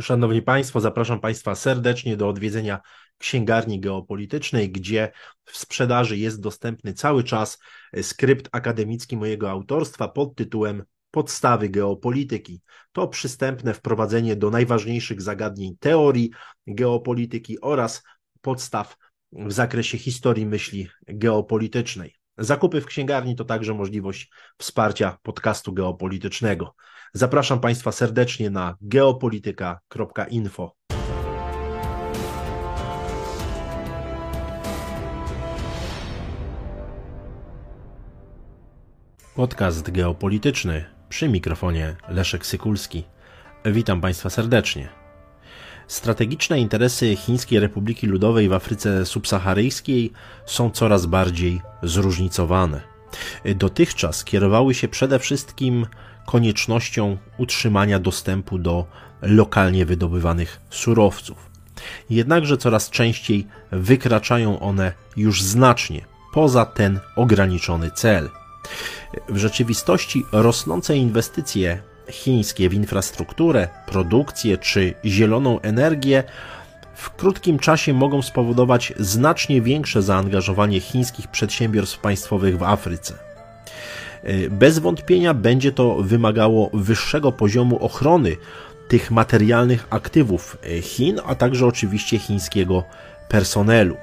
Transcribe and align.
Szanowni 0.00 0.42
Państwo, 0.42 0.80
zapraszam 0.80 1.20
Państwa 1.20 1.54
serdecznie 1.54 2.16
do 2.16 2.28
odwiedzenia 2.28 2.80
księgarni 3.18 3.80
geopolitycznej, 3.80 4.72
gdzie 4.72 5.12
w 5.44 5.58
sprzedaży 5.58 6.16
jest 6.16 6.40
dostępny 6.40 6.92
cały 6.92 7.24
czas 7.24 7.58
skrypt 8.02 8.48
akademicki 8.52 9.16
mojego 9.16 9.50
autorstwa 9.50 10.08
pod 10.08 10.34
tytułem 10.34 10.84
Podstawy 11.10 11.68
geopolityki. 11.68 12.60
To 12.92 13.08
przystępne 13.08 13.74
wprowadzenie 13.74 14.36
do 14.36 14.50
najważniejszych 14.50 15.22
zagadnień 15.22 15.76
teorii 15.80 16.30
geopolityki 16.66 17.60
oraz 17.60 18.02
podstaw 18.40 18.96
w 19.32 19.52
zakresie 19.52 19.98
historii 19.98 20.46
myśli 20.46 20.88
geopolitycznej. 21.06 22.14
Zakupy 22.38 22.80
w 22.80 22.86
księgarni 22.86 23.36
to 23.36 23.44
także 23.44 23.74
możliwość 23.74 24.30
wsparcia 24.58 25.18
podcastu 25.22 25.72
geopolitycznego. 25.72 26.74
Zapraszam 27.14 27.60
Państwa 27.60 27.92
serdecznie 27.92 28.50
na 28.50 28.76
geopolityka.info. 28.80 30.72
Podcast 39.34 39.90
geopolityczny 39.90 40.84
przy 41.08 41.28
mikrofonie 41.28 41.96
Leszek 42.08 42.46
Sykulski. 42.46 43.04
Witam 43.64 44.00
Państwa 44.00 44.30
serdecznie. 44.30 44.88
Strategiczne 45.86 46.60
interesy 46.60 47.16
Chińskiej 47.16 47.60
Republiki 47.60 48.06
Ludowej 48.06 48.48
w 48.48 48.52
Afryce 48.52 49.06
subsaharyjskiej 49.06 50.12
są 50.46 50.70
coraz 50.70 51.06
bardziej 51.06 51.60
zróżnicowane. 51.82 52.80
Dotychczas 53.56 54.24
kierowały 54.24 54.74
się 54.74 54.88
przede 54.88 55.18
wszystkim 55.18 55.86
koniecznością 56.28 57.16
utrzymania 57.38 57.98
dostępu 57.98 58.58
do 58.58 58.86
lokalnie 59.22 59.86
wydobywanych 59.86 60.60
surowców. 60.70 61.50
Jednakże 62.10 62.56
coraz 62.56 62.90
częściej 62.90 63.46
wykraczają 63.72 64.60
one 64.60 64.92
już 65.16 65.42
znacznie 65.42 66.04
poza 66.32 66.64
ten 66.64 67.00
ograniczony 67.16 67.90
cel. 67.90 68.30
W 69.28 69.36
rzeczywistości 69.36 70.24
rosnące 70.32 70.96
inwestycje 70.96 71.82
chińskie 72.10 72.68
w 72.68 72.74
infrastrukturę, 72.74 73.68
produkcję 73.86 74.58
czy 74.58 74.94
zieloną 75.04 75.60
energię 75.60 76.24
w 76.94 77.10
krótkim 77.10 77.58
czasie 77.58 77.92
mogą 77.92 78.22
spowodować 78.22 78.92
znacznie 78.98 79.62
większe 79.62 80.02
zaangażowanie 80.02 80.80
chińskich 80.80 81.28
przedsiębiorstw 81.28 81.98
państwowych 81.98 82.58
w 82.58 82.62
Afryce. 82.62 83.27
E, 84.28 84.50
bez 84.50 84.78
wątpienia 84.78 85.34
będzie 85.34 85.72
to 85.72 85.96
wymagało 86.02 86.70
wyższego 86.72 87.32
poziomu 87.32 87.84
ochrony 87.84 88.36
tych 88.88 89.10
materialnych 89.10 89.86
aktywów 89.90 90.58
e, 90.62 90.82
Chin, 90.82 91.20
a 91.26 91.34
także 91.34 91.66
oczywiście 91.66 92.18
chińskiego 92.18 92.84
personelu. 93.28 93.96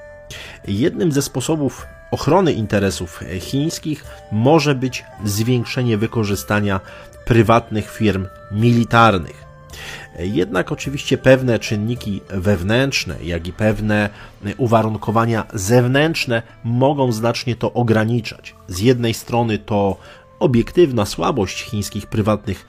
Jednym 0.68 1.12
ze 1.12 1.22
sposobów 1.22 1.86
ochrony 2.10 2.52
interesów 2.52 3.22
e, 3.22 3.40
chińskich 3.40 4.04
może 4.32 4.74
być 4.74 5.04
zwiększenie 5.24 5.98
wykorzystania 5.98 6.80
prywatnych 7.24 7.90
firm 7.90 8.26
militarnych. 8.52 9.46
Jednak 10.18 10.72
oczywiście 10.72 11.18
pewne 11.18 11.58
czynniki 11.58 12.20
wewnętrzne, 12.28 13.16
jak 13.22 13.46
i 13.46 13.52
pewne 13.52 14.10
uwarunkowania 14.56 15.46
zewnętrzne 15.54 16.42
mogą 16.64 17.12
znacznie 17.12 17.56
to 17.56 17.72
ograniczać. 17.72 18.54
Z 18.68 18.78
jednej 18.78 19.14
strony 19.14 19.58
to 19.58 19.96
obiektywna 20.38 21.06
słabość 21.06 21.62
chińskich 21.62 22.06
prywatnych 22.06 22.66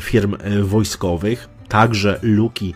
firm 0.00 0.36
wojskowych, 0.62 1.48
także 1.68 2.18
luki 2.22 2.74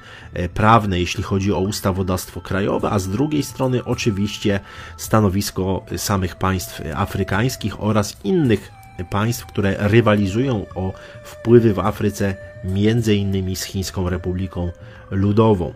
prawne, 0.55 1.01
jeśli 1.01 1.23
chodzi 1.23 1.53
o 1.53 1.59
ustawodawstwo 1.59 2.41
krajowe, 2.41 2.91
a 2.91 2.99
z 2.99 3.09
drugiej 3.09 3.43
strony 3.43 3.85
oczywiście 3.85 4.61
stanowisko 4.97 5.85
samych 5.97 6.37
państw 6.37 6.83
afrykańskich 6.95 7.83
oraz 7.83 8.17
innych 8.25 8.73
państw, 9.11 9.47
które 9.47 9.75
rywalizują 9.79 10.67
o 10.75 10.93
wpływy 11.25 11.75
w 11.75 11.79
Afryce, 11.79 12.35
między 12.65 13.15
innymi 13.15 13.57
z 13.57 13.65
Chińską 13.65 14.09
Republiką 14.09 14.71
Ludową. 15.11 15.75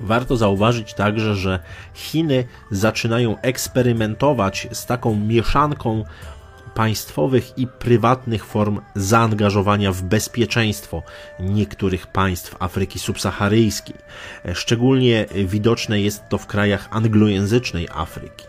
Warto 0.00 0.36
zauważyć 0.36 0.94
także, 0.94 1.34
że 1.34 1.58
Chiny 1.94 2.44
zaczynają 2.70 3.40
eksperymentować 3.40 4.68
z 4.72 4.86
taką 4.86 5.16
mieszanką 5.16 6.04
państwowych 6.74 7.58
i 7.58 7.66
prywatnych 7.66 8.44
form 8.44 8.80
zaangażowania 8.94 9.92
w 9.92 10.02
bezpieczeństwo 10.02 11.02
niektórych 11.40 12.06
państw 12.06 12.56
Afryki 12.58 12.98
subsaharyjskiej. 12.98 13.96
Szczególnie 14.54 15.26
widoczne 15.44 16.00
jest 16.00 16.28
to 16.28 16.38
w 16.38 16.46
krajach 16.46 16.88
anglojęzycznej 16.90 17.88
Afryki. 17.94 18.46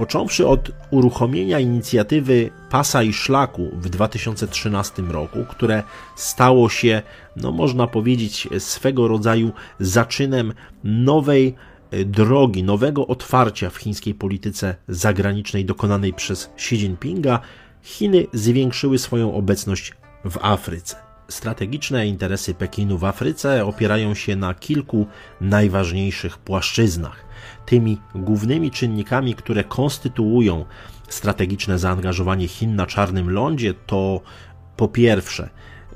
Począwszy 0.00 0.46
od 0.46 0.70
uruchomienia 0.90 1.58
inicjatywy 1.58 2.50
Pasa 2.70 3.02
i 3.02 3.12
Szlaku 3.12 3.70
w 3.72 3.88
2013 3.88 5.02
roku, 5.02 5.44
które 5.48 5.82
stało 6.16 6.68
się, 6.68 7.02
no 7.36 7.52
można 7.52 7.86
powiedzieć, 7.86 8.48
swego 8.58 9.08
rodzaju 9.08 9.52
zaczynem 9.80 10.52
nowej 10.84 11.54
e, 11.90 12.04
drogi, 12.04 12.62
nowego 12.62 13.06
otwarcia 13.06 13.70
w 13.70 13.76
chińskiej 13.76 14.14
polityce 14.14 14.74
zagranicznej 14.88 15.64
dokonanej 15.64 16.12
przez 16.12 16.50
Xi 16.56 16.74
Jinpinga, 16.74 17.40
Chiny 17.82 18.26
zwiększyły 18.32 18.98
swoją 18.98 19.34
obecność 19.34 19.92
w 20.24 20.38
Afryce. 20.42 21.09
Strategiczne 21.30 22.06
interesy 22.06 22.54
Pekinu 22.54 22.98
w 22.98 23.04
Afryce 23.04 23.66
opierają 23.66 24.14
się 24.14 24.36
na 24.36 24.54
kilku 24.54 25.06
najważniejszych 25.40 26.38
płaszczyznach. 26.38 27.24
Tymi 27.66 27.98
głównymi 28.14 28.70
czynnikami, 28.70 29.34
które 29.34 29.64
konstytuują 29.64 30.64
strategiczne 31.08 31.78
zaangażowanie 31.78 32.48
Chin 32.48 32.76
na 32.76 32.86
Czarnym 32.86 33.30
Lądzie, 33.30 33.74
to 33.74 34.20
po 34.76 34.88
pierwsze 34.88 35.48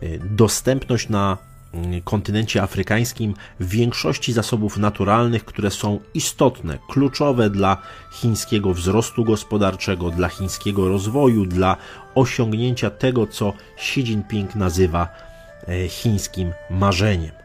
y, 0.02 0.20
dostępność 0.30 1.08
na 1.08 1.38
kontynencie 2.04 2.62
afrykańskim 2.62 3.34
większości 3.60 4.32
zasobów 4.32 4.76
naturalnych, 4.76 5.44
które 5.44 5.70
są 5.70 6.00
istotne, 6.14 6.78
kluczowe 6.88 7.50
dla 7.50 7.76
chińskiego 8.12 8.74
wzrostu 8.74 9.24
gospodarczego, 9.24 10.10
dla 10.10 10.28
chińskiego 10.28 10.88
rozwoju, 10.88 11.46
dla 11.46 11.76
osiągnięcia 12.14 12.90
tego, 12.90 13.26
co 13.26 13.52
Xi 13.76 14.00
Jinping 14.00 14.54
nazywa 14.54 15.08
y, 15.68 15.88
chińskim 15.88 16.52
marzeniem. 16.70 17.44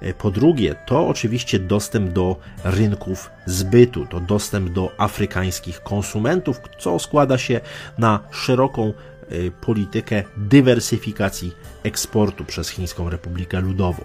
E, 0.00 0.14
po 0.14 0.30
drugie, 0.30 0.74
to 0.86 1.08
oczywiście 1.08 1.58
dostęp 1.58 2.12
do 2.12 2.36
rynków 2.64 3.30
zbytu, 3.46 4.06
to 4.06 4.20
dostęp 4.20 4.70
do 4.70 4.92
afrykańskich 4.98 5.82
konsumentów, 5.82 6.60
co 6.78 6.98
składa 6.98 7.38
się 7.38 7.60
na 7.98 8.20
szeroką 8.30 8.92
e, 8.92 9.15
politykę 9.60 10.22
dywersyfikacji 10.36 11.52
eksportu 11.82 12.44
przez 12.44 12.68
Chińską 12.68 13.10
Republikę 13.10 13.60
Ludową. 13.60 14.04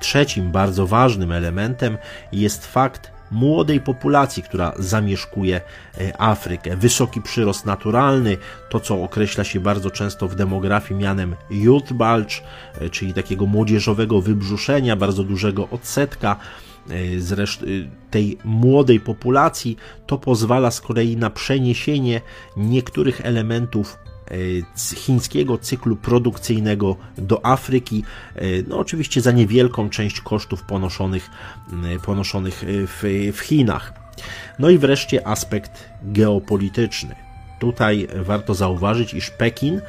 Trzecim 0.00 0.52
bardzo 0.52 0.86
ważnym 0.86 1.32
elementem 1.32 1.98
jest 2.32 2.66
fakt 2.66 3.10
młodej 3.30 3.80
populacji, 3.80 4.42
która 4.42 4.72
zamieszkuje 4.78 5.60
e, 6.00 6.20
Afrykę. 6.20 6.76
Wysoki 6.76 7.22
przyrost 7.22 7.66
naturalny, 7.66 8.36
to 8.68 8.80
co 8.80 9.02
określa 9.02 9.44
się 9.44 9.60
bardzo 9.60 9.90
często 9.90 10.28
w 10.28 10.34
demografii 10.34 11.00
mianem 11.00 11.36
youth 11.50 11.92
bulge, 11.92 12.34
e, 12.80 12.90
czyli 12.90 13.14
takiego 13.14 13.46
młodzieżowego 13.46 14.20
wybrzuszenia, 14.20 14.96
bardzo 14.96 15.24
dużego 15.24 15.68
odsetka 15.68 16.36
zresztą 17.18 17.66
tej 18.10 18.38
młodej 18.44 19.00
populacji, 19.00 19.76
to 20.06 20.18
pozwala 20.18 20.70
z 20.70 20.80
kolei 20.80 21.16
na 21.16 21.30
przeniesienie 21.30 22.20
niektórych 22.56 23.20
elementów 23.24 23.98
chińskiego 24.96 25.58
cyklu 25.58 25.96
produkcyjnego 25.96 26.96
do 27.18 27.46
Afryki, 27.46 28.04
e, 28.34 28.40
no 28.68 28.78
oczywiście 28.78 29.20
za 29.20 29.32
niewielką 29.32 29.90
część 29.90 30.20
kosztów 30.20 30.62
ponoszonych, 30.62 31.30
ponoszonych 32.04 32.64
w, 32.66 33.30
w 33.36 33.40
Chinach. 33.40 33.92
No 34.58 34.70
i 34.70 34.78
wreszcie 34.78 35.26
aspekt 35.26 35.88
geopolityczny. 36.02 37.14
Tutaj 37.58 38.08
warto 38.14 38.54
zauważyć, 38.54 39.14
iż 39.14 39.30
Pekin 39.30 39.80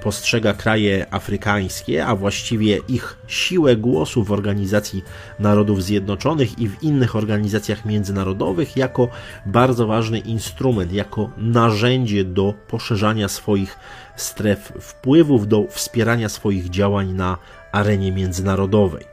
postrzega 0.00 0.54
kraje 0.54 1.06
afrykańskie, 1.10 2.06
a 2.06 2.16
właściwie 2.16 2.78
ich 2.88 3.18
siłę 3.26 3.76
głosu 3.76 4.24
w 4.24 4.32
Organizacji 4.32 5.04
Narodów 5.38 5.82
Zjednoczonych 5.82 6.58
i 6.58 6.68
w 6.68 6.82
innych 6.82 7.16
organizacjach 7.16 7.84
międzynarodowych 7.84 8.76
jako 8.76 9.08
bardzo 9.46 9.86
ważny 9.86 10.18
instrument, 10.18 10.92
jako 10.92 11.30
narzędzie 11.36 12.24
do 12.24 12.54
poszerzania 12.68 13.28
swoich 13.28 13.78
stref 14.16 14.72
wpływów, 14.80 15.48
do 15.48 15.66
wspierania 15.70 16.28
swoich 16.28 16.70
działań 16.70 17.12
na 17.12 17.38
arenie 17.72 18.12
międzynarodowej. 18.12 19.09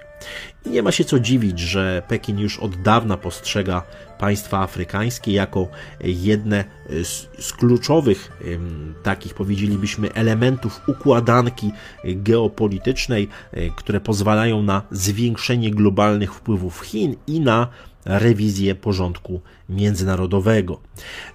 Nie 0.65 0.83
ma 0.83 0.91
się 0.91 1.05
co 1.05 1.19
dziwić, 1.19 1.59
że 1.59 2.01
Pekin 2.07 2.39
już 2.39 2.59
od 2.59 2.81
dawna 2.81 3.17
postrzega 3.17 3.83
państwa 4.19 4.59
afrykańskie 4.59 5.31
jako 5.31 5.67
jedne 6.03 6.65
z, 6.89 7.27
z 7.45 7.53
kluczowych, 7.53 8.31
takich 9.03 9.33
powiedzielibyśmy, 9.33 10.13
elementów 10.13 10.81
układanki 10.87 11.71
geopolitycznej, 12.03 13.29
e, 13.51 13.69
które 13.69 13.99
pozwalają 13.99 14.63
na 14.63 14.81
zwiększenie 14.91 15.71
globalnych 15.71 16.33
wpływów 16.33 16.81
Chin 16.81 17.15
i 17.27 17.39
na 17.39 17.67
rewizję 18.05 18.75
porządku 18.75 19.41
międzynarodowego. 19.69 20.79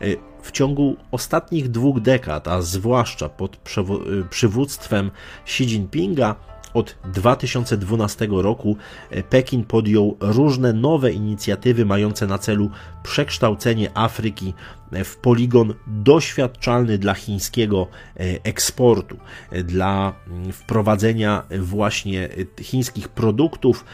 E, 0.00 0.06
w 0.42 0.50
ciągu 0.52 0.96
ostatnich 1.10 1.70
dwóch 1.70 2.00
dekad, 2.00 2.48
a 2.48 2.62
zwłaszcza 2.62 3.28
pod 3.28 3.56
e, 3.56 3.82
przywództwem 4.30 5.10
Xi 5.44 5.64
Jinpinga, 5.64 6.34
od 6.74 6.96
2012 7.04 8.28
roku 8.30 8.76
e, 9.10 9.22
Pekin 9.22 9.64
podjął 9.64 10.16
różne 10.20 10.72
nowe 10.72 11.12
inicjatywy 11.12 11.84
mające 11.84 12.26
na 12.26 12.38
celu 12.38 12.70
przekształcenie 13.02 13.90
Afryki 13.94 14.54
e, 14.92 15.04
w 15.04 15.16
poligon 15.16 15.74
doświadczalny 15.86 16.98
dla 16.98 17.14
chińskiego 17.14 17.86
e, 18.16 18.20
eksportu, 18.44 19.16
dla 19.64 20.12
mm, 20.26 20.52
wprowadzenia 20.52 21.42
właśnie 21.60 22.28
chińskich 22.60 23.08
produktów, 23.08 23.84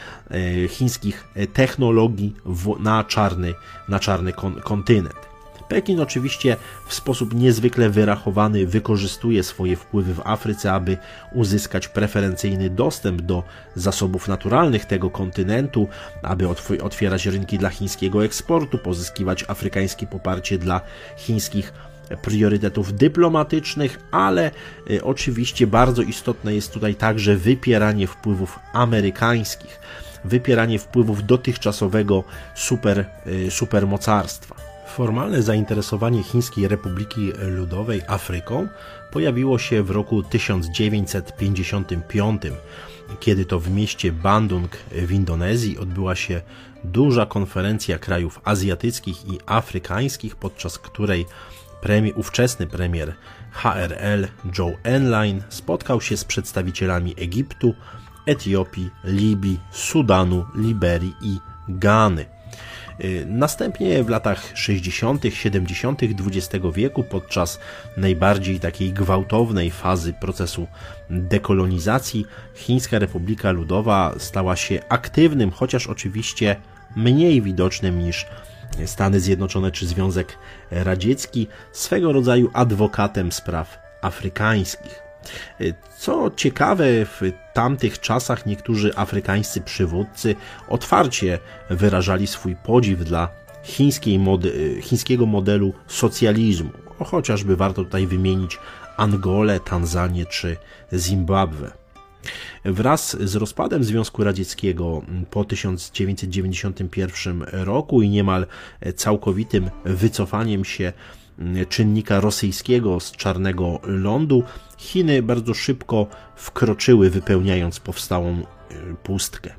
chińskich 0.68 1.28
technologii 1.52 2.34
na 2.80 3.04
czarny, 3.04 3.54
na 3.88 3.98
czarny 3.98 4.32
kontynent. 4.64 5.27
Pekin 5.68 6.00
oczywiście 6.00 6.56
w 6.86 6.94
sposób 6.94 7.34
niezwykle 7.34 7.90
wyrachowany 7.90 8.66
wykorzystuje 8.66 9.42
swoje 9.42 9.76
wpływy 9.76 10.14
w 10.14 10.20
Afryce, 10.24 10.72
aby 10.72 10.96
uzyskać 11.32 11.88
preferencyjny 11.88 12.70
dostęp 12.70 13.22
do 13.22 13.42
zasobów 13.74 14.28
naturalnych 14.28 14.84
tego 14.84 15.10
kontynentu, 15.10 15.88
aby 16.22 16.48
otwierać 16.82 17.26
rynki 17.26 17.58
dla 17.58 17.68
chińskiego 17.68 18.24
eksportu, 18.24 18.78
pozyskiwać 18.78 19.44
afrykańskie 19.48 20.06
poparcie 20.06 20.58
dla 20.58 20.80
chińskich 21.16 21.72
priorytetów 22.16 22.94
dyplomatycznych, 22.94 23.98
ale 24.10 24.50
y, 24.90 25.04
oczywiście 25.04 25.66
bardzo 25.66 26.02
istotne 26.02 26.54
jest 26.54 26.72
tutaj 26.72 26.94
także 26.94 27.36
wypieranie 27.36 28.06
wpływów 28.06 28.58
amerykańskich, 28.72 29.80
wypieranie 30.24 30.78
wpływów 30.78 31.26
dotychczasowego 31.26 32.24
super, 32.54 33.04
y, 33.26 33.50
supermocarstwa. 33.50 34.67
Formalne 34.88 35.42
zainteresowanie 35.42 36.22
Chińskiej 36.22 36.68
Republiki 36.68 37.32
Ludowej 37.32 38.02
Afryką 38.08 38.68
pojawiło 39.12 39.58
się 39.58 39.82
w 39.82 39.90
roku 39.90 40.22
1955, 40.22 42.42
kiedy 43.20 43.44
to 43.44 43.60
w 43.60 43.70
mieście 43.70 44.12
Bandung 44.12 44.76
w 44.92 45.12
Indonezji 45.12 45.78
odbyła 45.78 46.16
się 46.16 46.42
duża 46.84 47.26
konferencja 47.26 47.98
krajów 47.98 48.40
azjatyckich 48.44 49.28
i 49.28 49.38
afrykańskich, 49.46 50.36
podczas 50.36 50.78
której 50.78 51.26
premier, 51.80 52.18
ówczesny 52.18 52.66
premier 52.66 53.14
HRL 53.52 54.28
Joe 54.58 54.72
Enline 54.82 55.42
spotkał 55.48 56.00
się 56.00 56.16
z 56.16 56.24
przedstawicielami 56.24 57.14
Egiptu, 57.16 57.74
Etiopii, 58.26 58.90
Libii, 59.04 59.60
Sudanu, 59.70 60.44
Liberii 60.54 61.14
i 61.22 61.38
Gany. 61.68 62.37
Y, 63.04 63.26
następnie 63.28 64.04
w 64.04 64.08
latach 64.08 64.52
60., 64.54 65.22
70. 65.30 66.00
XX 66.02 66.66
wieku, 66.74 67.04
podczas 67.04 67.58
najbardziej 67.96 68.60
takiej 68.60 68.92
gwałtownej 68.92 69.70
fazy 69.70 70.12
procesu 70.12 70.66
dekolonizacji, 71.10 72.26
Chińska 72.54 72.98
Republika 72.98 73.50
Ludowa 73.50 74.14
stała 74.18 74.56
się 74.56 74.80
aktywnym, 74.88 75.50
chociaż 75.50 75.86
oczywiście 75.86 76.56
mniej 76.96 77.42
widocznym 77.42 77.98
niż 77.98 78.26
Stany 78.86 79.20
Zjednoczone 79.20 79.70
czy 79.70 79.86
Związek 79.86 80.38
Radziecki, 80.70 81.46
swego 81.72 82.12
rodzaju 82.12 82.50
adwokatem 82.54 83.32
spraw 83.32 83.78
afrykańskich. 84.02 85.07
Co 85.98 86.30
ciekawe, 86.36 86.84
w 87.04 87.20
tamtych 87.54 88.00
czasach 88.00 88.46
niektórzy 88.46 88.96
afrykańscy 88.96 89.60
przywódcy 89.60 90.34
otwarcie 90.68 91.38
wyrażali 91.70 92.26
swój 92.26 92.56
podziw 92.56 93.04
dla 93.04 93.28
chińskiej 93.64 94.18
mode 94.18 94.48
chińskiego 94.82 95.26
modelu 95.26 95.72
socjalizmu. 95.86 96.70
Chociażby 97.04 97.56
warto 97.56 97.84
tutaj 97.84 98.06
wymienić 98.06 98.58
Angolę, 98.96 99.60
Tanzanię 99.60 100.26
czy 100.26 100.56
Zimbabwe. 100.94 101.70
Wraz 102.64 103.16
z 103.20 103.36
rozpadem 103.36 103.84
Związku 103.84 104.24
Radzieckiego 104.24 105.02
po 105.30 105.44
1991 105.44 107.42
roku 107.52 108.02
i 108.02 108.08
niemal 108.08 108.46
całkowitym 108.96 109.70
wycofaniem 109.84 110.64
się 110.64 110.92
czynnika 111.68 112.20
rosyjskiego 112.20 113.00
z 113.00 113.12
czarnego 113.12 113.80
lądu, 113.82 114.42
Chiny 114.78 115.22
bardzo 115.22 115.54
szybko 115.54 116.06
wkroczyły, 116.36 117.10
wypełniając 117.10 117.80
powstałą 117.80 118.30
e, 118.30 118.44
pustkę. 119.02 119.54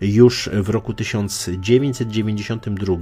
Już 0.00 0.50
w 0.52 0.68
roku 0.68 0.94
1992 0.94 2.96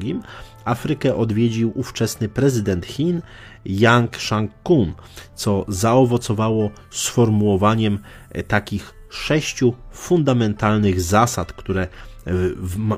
Afrykę 0.64 1.16
odwiedził 1.16 1.72
ówczesny 1.74 2.28
prezydent 2.28 2.86
Chin 2.86 3.22
Yang 3.64 4.16
Shang-kun, 4.16 4.92
co 5.34 5.64
zaowocowało 5.68 6.70
sformułowaniem 6.90 7.98
e, 8.30 8.42
takich 8.42 8.94
sześciu 9.10 9.74
fundamentalnych 9.92 11.00
zasad, 11.00 11.52
które 11.52 11.88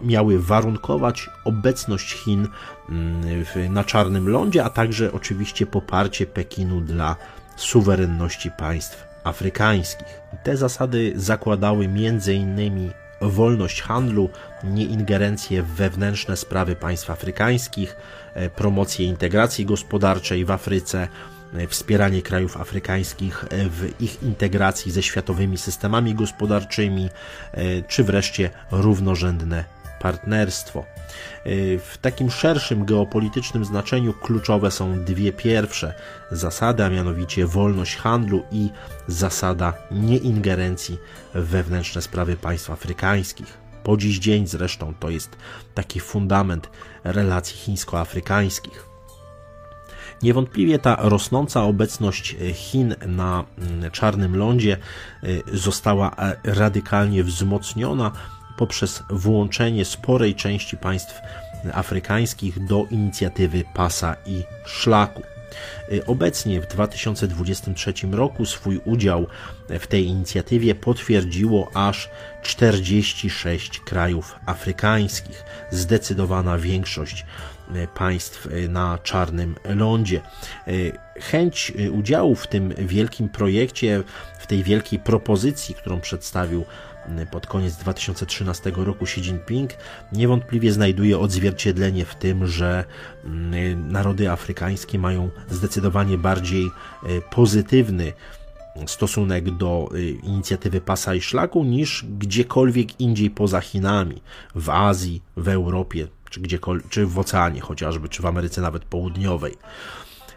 miały 0.02 0.38
warunkować 0.38 1.30
obecność 1.44 2.12
Chin 2.12 2.48
mm, 2.88 3.72
na 3.72 3.84
Czarnym 3.84 4.28
Lądzie, 4.28 4.64
a 4.64 4.70
także 4.70 5.12
oczywiście 5.12 5.66
poparcie 5.66 6.26
Pekinu 6.26 6.80
dla 6.80 7.16
suwerenności 7.56 8.50
państw 8.50 9.04
afrykańskich. 9.24 10.20
Te 10.42 10.56
zasady 10.56 11.12
zakładały 11.16 11.84
m.in. 11.84 12.90
wolność 13.20 13.82
handlu, 13.82 14.28
nieingerencję 14.64 15.62
w 15.62 15.66
wewnętrzne 15.66 16.36
sprawy 16.36 16.76
państw 16.76 17.10
afrykańskich, 17.10 17.96
e, 18.34 18.50
promocję 18.50 19.06
integracji 19.06 19.66
gospodarczej 19.66 20.44
w 20.44 20.50
Afryce, 20.50 21.08
E, 21.08 21.33
wspieranie 21.68 22.22
krajów 22.22 22.56
afrykańskich 22.56 23.44
e, 23.44 23.68
w 23.68 24.00
ich 24.00 24.22
integracji 24.22 24.92
ze 24.92 25.02
światowymi 25.02 25.58
systemami 25.58 26.14
gospodarczymi, 26.14 27.08
e, 27.52 27.82
czy 27.82 28.04
wreszcie 28.04 28.50
równorzędne 28.70 29.64
partnerstwo. 30.00 30.84
W 31.78 31.98
takim 32.00 32.30
szerszym 32.30 32.84
geopolitycznym 32.84 33.64
znaczeniu 33.64 34.12
kluczowe 34.12 34.70
są 34.70 35.04
dwie 35.04 35.32
pierwsze 35.32 35.94
zasady, 36.30 36.84
a 36.84 36.90
mianowicie 36.90 37.46
wolność 37.46 37.96
handlu 37.96 38.42
i 38.52 38.70
zasada 39.08 39.72
nieingerencji 39.90 40.98
w 41.34 41.46
wewnętrzne 41.46 42.02
sprawy 42.02 42.36
państw 42.36 42.70
afrykańskich. 42.70 43.58
Po 43.84 43.96
dziś 43.96 44.18
dzień 44.18 44.46
zresztą 44.46 44.94
to 45.00 45.10
jest 45.10 45.36
taki 45.74 46.00
fundament 46.00 46.70
relacji 47.04 47.56
chińsko-afrykańskich. 47.56 48.93
Niewątpliwie 50.24 50.78
ta 50.78 50.96
rosnąca 51.00 51.62
obecność 51.62 52.36
Chin 52.54 52.94
na 53.06 53.44
mm, 53.58 53.90
Czarnym 53.90 54.36
Lądzie 54.36 54.76
y, 55.24 55.42
została 55.52 56.10
e, 56.10 56.36
radykalnie 56.44 57.24
wzmocniona 57.24 58.12
poprzez 58.56 59.02
włączenie 59.10 59.84
sporej 59.84 60.34
części 60.34 60.76
państw 60.76 61.20
afrykańskich 61.72 62.66
do 62.66 62.84
inicjatywy 62.90 63.64
Pasa 63.74 64.16
i 64.26 64.42
Szlaku. 64.66 65.33
Y, 65.92 66.06
obecnie 66.06 66.60
w 66.60 66.66
2023 66.66 67.92
roku 68.12 68.46
swój 68.46 68.80
udział 68.84 69.26
w 69.68 69.86
tej 69.86 70.06
inicjatywie 70.06 70.74
potwierdziło 70.74 71.70
aż 71.74 72.10
46 72.42 73.80
krajów 73.80 74.34
afrykańskich. 74.46 75.44
Zdecydowana 75.70 76.58
większość 76.58 77.24
E, 77.74 77.86
państw 77.86 78.46
e, 78.46 78.68
na 78.68 78.98
Czarnym 79.02 79.54
Lądzie. 79.64 80.20
Chęć 81.20 81.72
udziału 81.92 82.34
w 82.34 82.46
tym 82.46 82.74
wielkim 82.78 83.28
projekcie, 83.28 84.02
w 84.38 84.46
tej 84.46 84.62
wielkiej 84.62 84.98
propozycji, 84.98 85.74
którą 85.74 86.00
przedstawił 86.00 86.64
pod 87.30 87.46
koniec 87.46 87.76
2013 87.76 88.72
roku 88.76 89.04
Xi 89.04 89.20
Jinping, 89.20 89.70
niewątpliwie 90.12 90.72
znajduje 90.72 91.18
odzwierciedlenie 91.18 92.04
w 92.04 92.14
tym, 92.14 92.46
że 92.46 92.84
narody 93.76 94.30
afrykańskie 94.30 94.98
mają 94.98 95.30
zdecydowanie 95.50 96.18
bardziej 96.18 96.70
pozytywny 97.30 98.12
stosunek 98.86 99.50
do 99.50 99.88
inicjatywy 100.22 100.80
Pasa 100.80 101.14
i 101.14 101.20
Szlaku 101.20 101.64
niż 101.64 102.04
gdziekolwiek 102.18 103.00
indziej 103.00 103.30
poza 103.30 103.60
Chinami, 103.60 104.22
w 104.54 104.70
Azji, 104.70 105.22
w 105.36 105.48
Europie, 105.48 106.08
czy, 106.30 106.40
gdziekolwiek, 106.40 106.88
czy 106.88 107.06
w 107.06 107.18
oceanie 107.18 107.60
chociażby, 107.60 108.08
czy 108.08 108.22
w 108.22 108.26
Ameryce 108.26 108.60
nawet 108.60 108.84
Południowej. 108.84 109.54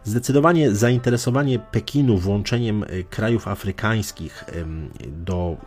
Zdecydowanie 0.03 0.75
zainteresowanie 0.75 1.59
Pekinu 1.59 2.17
włączeniem 2.17 2.83
y, 2.83 3.03
krajów 3.09 3.47
afrykańskich 3.47 4.45
do 5.07 5.57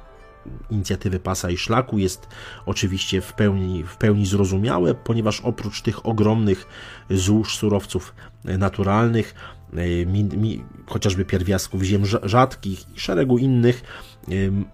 inicjatywy 0.70 1.20
pasa 1.20 1.50
i 1.50 1.56
szlaku 1.56 1.98
jest 1.98 2.28
oczywiście 2.66 3.20
w 3.20 3.32
pełni, 3.32 3.84
w 3.84 3.96
pełni 3.96 4.26
zrozumiałe, 4.26 4.94
ponieważ 4.94 5.40
oprócz 5.40 5.82
tych 5.82 6.06
ogromnych 6.06 6.66
złóż 7.10 7.56
surowców 7.56 8.14
naturalnych, 8.44 9.34
E, 9.76 10.06
mi, 10.06 10.24
mi, 10.24 10.64
chociażby 10.86 11.24
pierwiastków 11.24 11.82
ziem 11.82 12.02
rzadkich 12.22 12.96
i 12.96 13.00
szeregu 13.00 13.38
innych, 13.38 13.82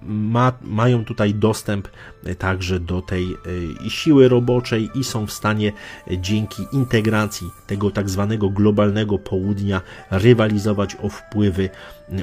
ma, 0.03 0.53
mają 0.63 1.05
tutaj 1.05 1.35
dostęp 1.35 1.89
e, 2.25 2.35
także 2.35 2.81
do 2.81 3.03
tej 3.03 3.27
siły 3.89 4.29
roboczej 4.29 4.91
i 4.95 5.05
są 5.05 5.27
w 5.27 5.33
stanie 5.33 5.73
dzięki 6.11 6.63
integracji 6.73 7.51
tego 7.67 7.91
tak 7.91 8.11
zwanego 8.11 8.51
globalnego 8.51 9.19
południa 9.19 9.81
rywalizować 10.11 10.97
o 11.03 11.09
wpływy, 11.09 11.71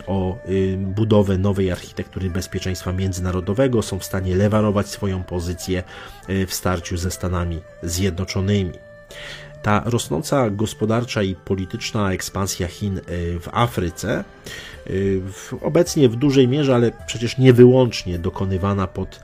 o 0.08 0.38
budowę 0.78 1.38
nowej 1.38 1.72
architektury 1.72 2.30
bezpieczeństwa 2.30 2.94
międzynarodowego, 2.94 3.82
są 3.82 4.00
w 4.00 4.06
stanie 4.06 4.36
lewarować 4.36 4.88
swoją 4.88 5.24
pozycję 5.24 5.84
w 6.48 6.54
starciu 6.54 6.98
ze 6.98 7.12
Stanami 7.12 7.60
Zjednoczonymi. 7.84 8.74
Ta 9.64 9.84
rosnąca 9.86 10.50
gospodarcza 10.50 11.24
i 11.24 11.36
polityczna 11.36 12.14
ekspansja 12.14 12.68
Chin 12.68 12.98
e, 12.98 13.02
w 13.40 13.50
Afryce, 13.52 14.24
e, 14.88 14.92
obecnie 15.62 16.10
w 16.10 16.16
dużej 16.16 16.48
mierze, 16.48 16.76
ale 16.76 16.92
przecież 17.06 17.38
nie 17.38 17.54
wyłącznie 17.54 18.20
dokonywana 18.20 18.88
pod 18.88 19.20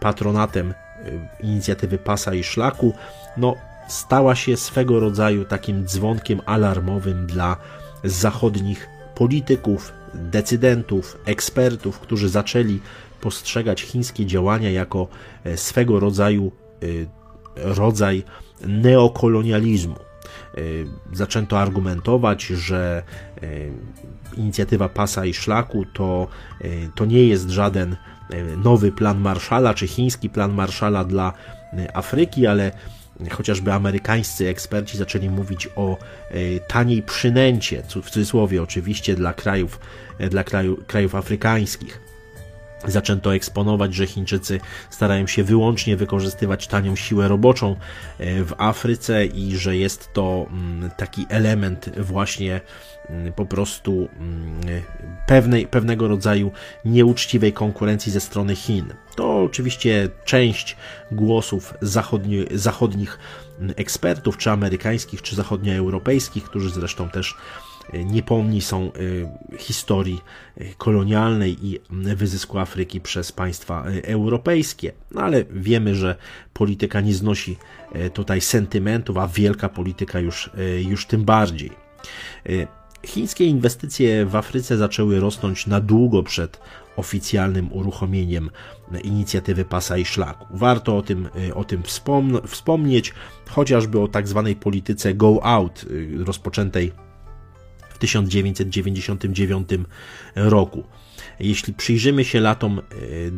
patronatem 0.00 0.70
e, 0.70 0.74
inicjatywy 1.40 1.98
Pasa 1.98 2.34
i 2.34 2.44
Szlaku, 2.44 2.94
no, 3.36 3.56
stała 3.88 4.34
się 4.34 4.56
swego 4.56 5.00
rodzaju 5.00 5.44
takim 5.44 5.86
dzwonkiem 5.86 6.40
alarmowym 6.46 7.26
dla 7.26 7.56
zachodnich 8.04 8.88
polityków, 9.14 9.92
decydentów, 10.14 11.18
ekspertów, 11.24 11.98
którzy 11.98 12.28
zaczęli 12.28 12.80
postrzegać 13.20 13.82
chińskie 13.82 14.26
działania 14.26 14.70
jako 14.70 15.08
swego 15.56 16.00
rodzaju 16.00 16.52
rodzaj 17.56 18.24
neokolonializmu. 18.66 19.96
E, 20.54 20.60
zaczęto 21.12 21.60
argumentować, 21.60 22.46
że 22.46 23.02
e, 23.42 23.46
inicjatywa 24.36 24.88
pasa 24.88 25.24
i 25.24 25.34
szlaku 25.34 25.84
to, 25.84 26.28
e, 26.60 26.68
to 26.94 27.04
nie 27.04 27.26
jest 27.26 27.50
żaden 27.50 27.96
nowy 28.64 28.92
plan 28.92 29.20
Marszala 29.20 29.74
czy 29.74 29.86
chiński 29.86 30.30
plan 30.30 30.52
Marszala 30.54 31.04
dla 31.04 31.32
Afryki, 31.94 32.46
ale 32.46 32.72
chociażby 33.30 33.72
amerykańscy 33.72 34.48
eksperci 34.48 34.98
zaczęli 34.98 35.30
mówić 35.30 35.68
o 35.76 35.96
taniej 36.68 37.02
przynęcie, 37.02 37.82
w 38.02 38.10
cudzysłowie 38.10 38.62
oczywiście 38.62 39.14
dla 39.14 39.32
krajów, 39.32 39.80
dla 40.30 40.44
kraju, 40.44 40.76
krajów 40.86 41.14
afrykańskich 41.14 42.11
zaczęto 42.86 43.34
eksponować, 43.34 43.94
że 43.94 44.06
Chińczycy 44.06 44.60
starają 44.90 45.26
się 45.26 45.44
wyłącznie 45.44 45.96
wykorzystywać 45.96 46.66
tanią 46.66 46.96
siłę 46.96 47.28
roboczą 47.28 47.76
e, 48.18 48.44
w 48.44 48.54
Afryce 48.58 49.26
i 49.26 49.56
że 49.56 49.76
jest 49.76 50.12
to 50.12 50.46
mm, 50.50 50.90
taki 50.90 51.26
element 51.28 51.90
właśnie 51.98 52.60
mm, 53.08 53.32
po 53.32 53.46
prostu 53.46 54.08
mm, 54.18 54.82
pewnej, 55.26 55.66
pewnego 55.66 56.08
rodzaju 56.08 56.50
nieuczciwej 56.84 57.52
konkurencji 57.52 58.12
ze 58.12 58.20
strony 58.20 58.56
Chin. 58.56 58.94
To 59.16 59.42
oczywiście 59.42 60.08
część 60.24 60.76
głosów 61.10 61.74
zachodni, 61.80 62.44
zachodnich 62.50 63.18
ekspertów, 63.76 64.38
czy 64.38 64.50
amerykańskich, 64.50 65.22
czy 65.22 65.36
zachodnioeuropejskich, 65.36 66.44
którzy 66.44 66.70
zresztą 66.70 67.08
też 67.08 67.36
niepomni 68.04 68.60
są 68.60 68.92
y, 68.96 69.58
historii 69.58 70.20
y, 70.60 70.74
kolonialnej 70.78 71.66
i 71.66 71.80
wyzysku 71.90 72.58
Afryki 72.58 73.00
przez 73.00 73.32
państwa 73.32 73.84
europejskie. 74.02 74.92
No 75.10 75.20
ale 75.20 75.44
wiemy, 75.50 75.94
że 75.94 76.16
polityka 76.52 77.00
nie 77.00 77.14
znosi 77.14 77.56
tutaj 78.14 78.40
sentymentów, 78.40 79.16
a 79.18 79.28
wielka 79.28 79.68
polityka 79.68 80.20
już, 80.20 80.50
już 80.88 81.06
tym 81.06 81.24
bardziej. 81.24 81.70
Chińskie 83.06 83.44
inwestycje 83.44 84.26
w 84.26 84.36
Afryce 84.36 84.76
zaczęły 84.76 85.20
rosnąć 85.20 85.66
na 85.66 85.80
długo 85.80 86.22
przed 86.22 86.60
oficjalnym 86.96 87.72
uruchomieniem 87.72 88.50
inicjatywy 89.04 89.64
Pasa 89.64 89.96
i 89.96 90.04
Szlaku. 90.04 90.46
Warto 90.50 90.96
o 90.96 91.02
tym, 91.02 91.28
o 91.54 91.64
tym 91.64 91.82
wspomnieć, 92.46 93.14
chociażby 93.48 94.00
o 94.00 94.08
tak 94.08 94.28
zwanej 94.28 94.56
polityce 94.56 95.14
Go 95.14 95.44
Out, 95.44 95.84
rozpoczętej 96.24 96.92
1999 98.02 99.68
roku. 100.34 100.84
Jeśli 101.40 101.74
przyjrzymy 101.74 102.24
się 102.24 102.40
latom 102.40 102.80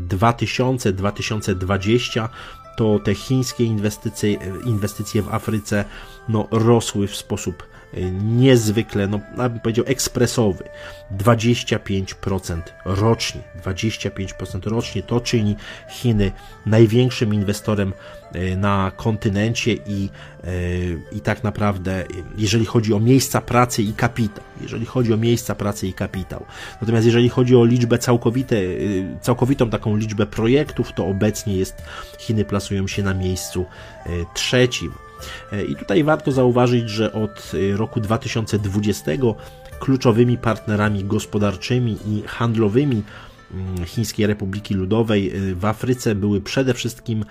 2000-2020, 0.09 2.25
e, 2.25 2.29
to 2.77 2.99
te 2.99 3.15
chińskie 3.15 3.65
inwestycje, 3.65 4.33
inwestycje 4.65 5.23
w 5.23 5.35
Afryce 5.35 5.85
no, 6.29 6.49
rosły 6.51 7.07
w 7.07 7.17
sposób 7.17 7.63
niezwykle, 8.23 9.09
no 9.09 9.21
bym 9.37 9.61
powiedział 9.61 9.85
ekspresowy. 9.89 10.65
25% 11.19 12.61
rocznie. 12.85 13.41
25% 13.65 14.67
rocznie 14.67 15.03
to 15.03 15.21
czyni 15.21 15.57
Chiny 15.89 16.33
największym 16.67 17.35
inwestorem 17.35 17.93
e, 18.33 18.57
na 18.57 18.93
kontynencie 18.97 19.73
i, 19.73 20.09
e, 20.45 20.51
i 21.13 21.21
tak 21.21 21.45
naprawdę, 21.45 22.05
jeżeli 22.37 22.65
chodzi 22.65 22.95
o 22.95 23.01
miejsca 23.01 23.41
pracy 23.41 23.83
i 23.83 23.93
kapitał, 23.93 24.45
jeżeli 24.61 24.87
chodzi 24.87 25.13
o 25.13 25.17
miejsca 25.17 25.55
pracy 25.55 25.87
i 25.87 25.93
kapitał. 25.93 26.45
Natomiast 26.81 27.07
jeżeli 27.07 27.29
chodzi 27.29 27.57
o 27.57 27.65
liczbę 27.65 27.99
całkowite, 27.99 28.57
całkowitą 29.21 29.71
taką 29.71 29.97
liczbę 29.97 30.27
projektów, 30.27 30.93
to 30.93 31.07
obecnie 31.07 31.57
jest 31.57 31.83
Chiny 32.19 32.45
plasują 32.45 32.87
się 32.87 33.03
na 33.03 33.15
miejscu 33.15 33.67
trzecim. 34.35 34.93
E, 35.53 35.65
I 35.65 35.77
tutaj 35.77 36.05
warto 36.05 36.33
zauważyć, 36.33 36.91
że 36.91 37.13
od 37.13 37.53
e, 37.55 37.77
roku 37.77 38.01
2020 38.01 39.11
kluczowymi 39.79 40.39
partnerami 40.39 41.05
gospodarczymi 41.05 41.99
i 42.07 42.23
handlowymi 42.27 43.03
mm, 43.53 43.85
Chińskiej 43.85 44.27
Republiki 44.27 44.75
Ludowej 44.75 45.37
e, 45.37 45.55
w 45.55 45.65
Afryce 45.65 46.15
były 46.15 46.41
przede 46.41 46.75
wszystkim 46.75 47.25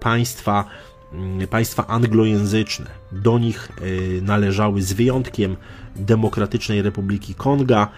państwa, 0.00 0.64
mm, 1.12 1.48
państwa 1.48 1.86
anglojęzyczne. 1.86 2.86
Do 3.12 3.38
nich 3.38 3.68
należały 4.22 4.82
z 4.82 4.92
wyjątkiem 4.92 5.56
Demokratycznej 5.96 6.82
Republiki 6.82 7.34
Konga, 7.34 7.88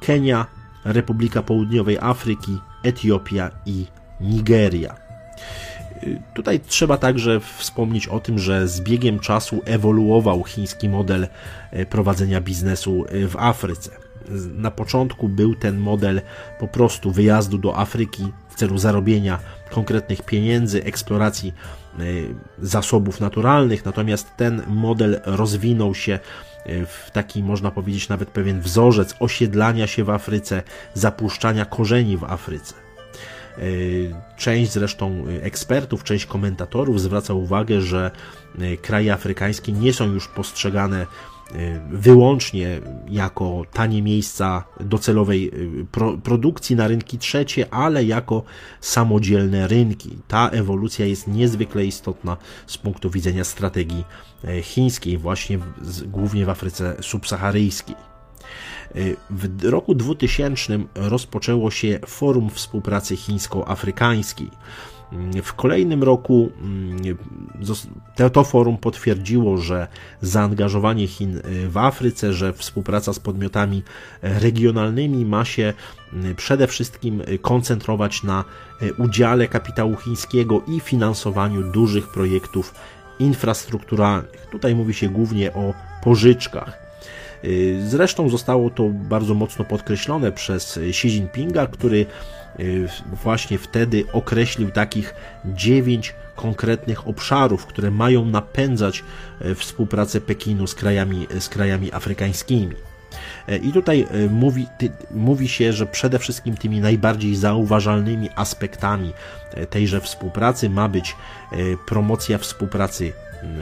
Kenia, 0.00 0.46
Republika 0.84 1.42
Południowej 1.42 1.98
Afryki, 2.00 2.58
Etiopia 2.82 3.50
i 3.66 3.86
Nigeria. 4.20 5.08
Tutaj 6.34 6.60
trzeba 6.60 6.96
także 6.96 7.40
wspomnieć 7.40 8.08
o 8.08 8.20
tym, 8.20 8.38
że 8.38 8.68
z 8.68 8.80
biegiem 8.80 9.18
czasu 9.18 9.62
ewoluował 9.64 10.44
chiński 10.44 10.88
model 10.88 11.28
e, 11.70 11.86
prowadzenia 11.86 12.40
biznesu 12.40 13.04
e, 13.08 13.28
w 13.28 13.36
Afryce. 13.36 13.90
Na 14.54 14.70
początku 14.70 15.28
był 15.28 15.54
ten 15.54 15.78
model 15.78 16.20
po 16.58 16.68
prostu 16.68 17.10
wyjazdu 17.10 17.58
do 17.58 17.78
Afryki 17.78 18.32
w 18.48 18.54
celu 18.54 18.78
zarobienia 18.78 19.38
konkretnych 19.70 20.22
pieniędzy, 20.22 20.84
eksploracji 20.84 21.52
e, 21.98 22.02
zasobów 22.58 23.20
naturalnych, 23.20 23.84
natomiast 23.84 24.36
ten 24.36 24.62
model 24.66 25.20
rozwinął 25.24 25.94
się 25.94 26.18
w 26.86 27.10
taki, 27.12 27.42
można 27.42 27.70
powiedzieć, 27.70 28.08
nawet 28.08 28.28
pewien 28.28 28.60
wzorzec 28.60 29.14
osiedlania 29.20 29.86
się 29.86 30.04
w 30.04 30.10
Afryce, 30.10 30.62
zapuszczania 30.94 31.64
korzeni 31.64 32.16
w 32.16 32.24
Afryce. 32.24 32.87
E, 33.58 34.36
część 34.36 34.72
zresztą 34.72 35.24
ekspertów, 35.42 36.04
część 36.04 36.26
komentatorów 36.26 37.00
zwraca 37.00 37.34
uwagę, 37.34 37.80
że 37.80 38.10
e, 38.58 38.76
kraje 38.76 39.12
afrykańskie 39.12 39.72
nie 39.72 39.92
są 39.92 40.12
już 40.12 40.28
postrzegane 40.28 41.06
e, 41.52 41.80
wyłącznie 41.90 42.80
jako 43.08 43.62
tanie 43.72 44.02
miejsca 44.02 44.64
docelowej 44.80 45.50
pro, 45.92 46.18
produkcji 46.18 46.76
na 46.76 46.88
rynki 46.88 47.18
trzecie, 47.18 47.74
ale 47.74 48.04
jako 48.04 48.42
samodzielne 48.80 49.68
rynki. 49.68 50.10
Ta 50.28 50.48
ewolucja 50.48 51.06
jest 51.06 51.28
niezwykle 51.28 51.84
istotna 51.84 52.36
z 52.66 52.78
punktu 52.78 53.10
widzenia 53.10 53.44
strategii 53.44 54.04
chińskiej, 54.62 55.18
właśnie 55.18 55.58
w, 55.58 56.06
głównie 56.06 56.46
w 56.46 56.50
Afryce 56.50 56.96
subsaharyjskiej. 57.00 57.96
W 59.30 59.64
roku 59.64 59.94
2000 59.94 60.78
rozpoczęło 60.94 61.70
się 61.70 61.98
Forum 62.06 62.50
Współpracy 62.50 63.16
Chińsko-Afrykańskiej. 63.16 64.50
W 65.42 65.54
kolejnym 65.54 66.02
roku 66.02 66.50
mm, 66.60 67.16
to 68.32 68.44
forum 68.44 68.76
potwierdziło, 68.76 69.58
że 69.58 69.88
zaangażowanie 70.22 71.06
Chin 71.06 71.40
w 71.68 71.76
Afryce, 71.76 72.32
że 72.32 72.52
współpraca 72.52 73.12
z 73.12 73.18
podmiotami 73.18 73.82
regionalnymi 74.22 75.24
ma 75.24 75.44
się 75.44 75.74
mm, 76.12 76.34
przede 76.34 76.66
wszystkim 76.66 77.22
koncentrować 77.42 78.22
na 78.22 78.44
udziale 78.98 79.48
kapitału 79.48 79.96
chińskiego 79.96 80.62
i 80.66 80.80
finansowaniu 80.80 81.72
dużych 81.72 82.08
projektów 82.08 82.74
infrastrukturalnych. 83.18 84.46
Tutaj 84.50 84.74
mówi 84.74 84.94
się 84.94 85.08
głównie 85.08 85.52
o 85.52 85.74
pożyczkach. 86.02 86.87
Y, 87.44 87.80
zresztą 87.88 88.28
zostało 88.28 88.70
to 88.70 88.88
bardzo 88.88 89.34
mocno 89.34 89.64
podkreślone 89.64 90.32
przez 90.32 90.76
Xi 90.76 91.08
Jinpinga, 91.08 91.66
który 91.66 92.06
właśnie 93.24 93.58
wtedy 93.58 94.04
określił 94.12 94.70
takich 94.70 95.14
dziewięć 95.44 96.14
konkretnych 96.36 97.08
obszarów, 97.08 97.66
które 97.66 97.90
mają 97.90 98.24
napędzać 98.24 99.04
współpracę 99.56 100.20
Pekinu 100.20 100.66
z 100.66 100.74
krajami, 100.74 101.26
z 101.38 101.48
krajami 101.48 101.92
afrykańskimi. 101.92 102.76
I 103.62 103.72
tutaj 103.72 104.06
mówi, 104.30 104.66
mówi 105.10 105.48
się, 105.48 105.72
że 105.72 105.86
przede 105.86 106.18
wszystkim 106.18 106.56
tymi 106.56 106.80
najbardziej 106.80 107.36
zauważalnymi 107.36 108.28
aspektami 108.36 109.12
tejże 109.70 110.00
współpracy 110.00 110.70
ma 110.70 110.88
być 110.88 111.16
promocja 111.86 112.38
współpracy 112.38 113.12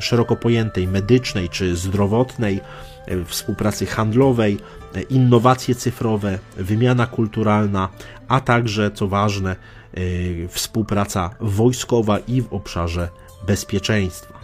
szeroko 0.00 0.36
pojętej, 0.36 0.88
medycznej 0.88 1.48
czy 1.48 1.76
zdrowotnej, 1.76 2.60
e, 3.06 3.24
współpracy 3.24 3.86
handlowej, 3.86 4.58
e, 4.94 5.02
innowacje 5.02 5.74
cyfrowe, 5.74 6.38
wymiana 6.56 7.06
kulturalna, 7.06 7.88
a 8.28 8.40
także, 8.40 8.90
co 8.90 9.08
ważne, 9.08 9.56
e, 9.94 10.00
współpraca 10.48 11.30
wojskowa 11.40 12.18
i 12.18 12.42
w 12.42 12.52
obszarze 12.52 13.08
bezpieczeństwa. 13.46 14.40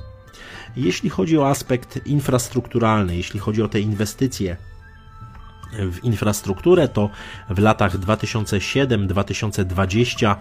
Jeśli 0.77 1.11
chodzi 1.11 1.39
o 1.39 1.49
aspekt 1.49 2.07
infrastrukturalny, 2.07 3.17
jeśli 3.17 3.41
chodzi 3.41 3.62
o 3.62 3.69
te 3.69 3.81
inwestycje 3.81 4.57
w 5.73 6.05
infrastrukturę, 6.05 6.88
to 6.88 7.11
w 7.50 7.59
latach 7.59 7.99
2007-2020 7.99 10.37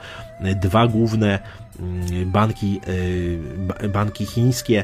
dwa 0.56 0.88
główne 0.88 1.40
mm, 1.80 2.32
banki, 2.32 2.82
y, 3.84 3.90
banki 3.90 4.26
chińskie 4.26 4.84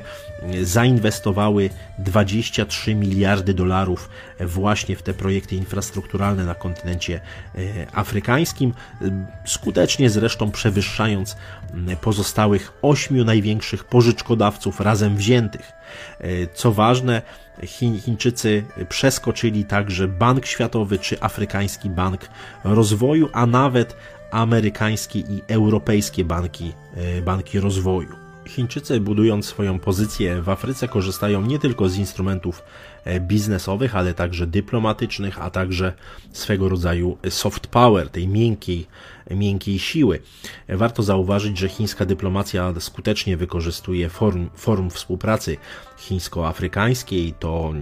zainwestowały 0.63 1.70
23 2.00 2.96
miliardy 2.96 3.54
dolarów 3.54 4.10
właśnie 4.39 4.96
w 4.96 5.04
te 5.04 5.13
projekty 5.13 5.56
infrastrukturalne 5.56 6.46
na 6.46 6.56
kontynencie 6.56 7.22
y, 7.56 7.88
afrykańskim, 7.94 8.74
skutecznie 9.46 10.10
zresztą 10.10 10.51
przewyższając 10.51 11.38
pozostałych 12.01 12.74
ośmiu 12.82 13.24
największych 13.24 13.84
pożyczkodawców 13.84 14.80
razem 14.80 15.18
wziętych. 15.18 15.72
Y, 16.22 16.48
co 16.54 16.72
ważne, 16.72 17.22
Chiń, 17.64 18.00
Chińczycy 18.00 18.64
przeskoczyli 18.90 19.66
także 19.66 20.08
Bank 20.08 20.46
Światowy 20.46 21.00
czy 21.00 21.22
Afrykański 21.22 21.90
Bank 21.90 22.30
Rozwoju, 22.64 23.30
a 23.34 23.46
nawet 23.46 23.96
amerykańskie 24.32 25.20
i 25.20 25.42
europejskie 25.48 26.26
banki, 26.26 26.74
e, 26.96 27.22
banki 27.22 27.60
rozwoju. 27.60 28.26
Chińczycy, 28.48 29.00
budując 29.00 29.46
swoją 29.46 29.80
pozycję 29.80 30.42
w 30.42 30.50
Afryce, 30.50 30.88
korzystają 30.88 31.42
nie 31.42 31.60
tylko 31.60 31.89
z 31.89 31.98
instrumentów 31.98 32.63
e, 33.04 33.20
biznesowych, 33.20 33.96
ale 33.96 34.13
także 34.13 34.48
dyplomatycznych, 34.48 35.42
a 35.42 35.50
także 35.50 35.94
swego 36.32 36.70
rodzaju 36.70 37.18
soft 37.30 37.68
power, 37.68 38.10
tej 38.10 38.27
miękkiej, 38.27 38.88
miękkiej 39.32 39.80
siły. 39.80 40.20
Warto 40.70 41.04
zauważyć, 41.04 41.58
że 41.58 41.70
chińska 41.70 42.06
dyplomacja 42.06 42.74
skutecznie 42.80 43.38
wykorzystuje 43.38 44.10
form, 44.10 44.50
form 44.56 44.89
współpracy 44.89 45.58
chińsko-afrykańskiej. 45.98 47.34
To 47.39 47.74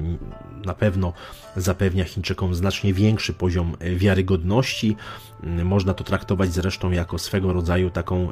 na 0.65 0.74
pewno 0.74 1.13
zapewnia 1.55 2.03
Chińczykom 2.03 2.55
znacznie 2.55 2.93
większy 2.93 3.34
poziom 3.34 3.77
wiarygodności. 3.95 4.95
Można 5.63 5.93
to 5.93 6.03
traktować 6.03 6.53
zresztą 6.53 6.91
jako 6.91 7.17
swego 7.17 7.53
rodzaju 7.53 7.89
taką 7.89 8.31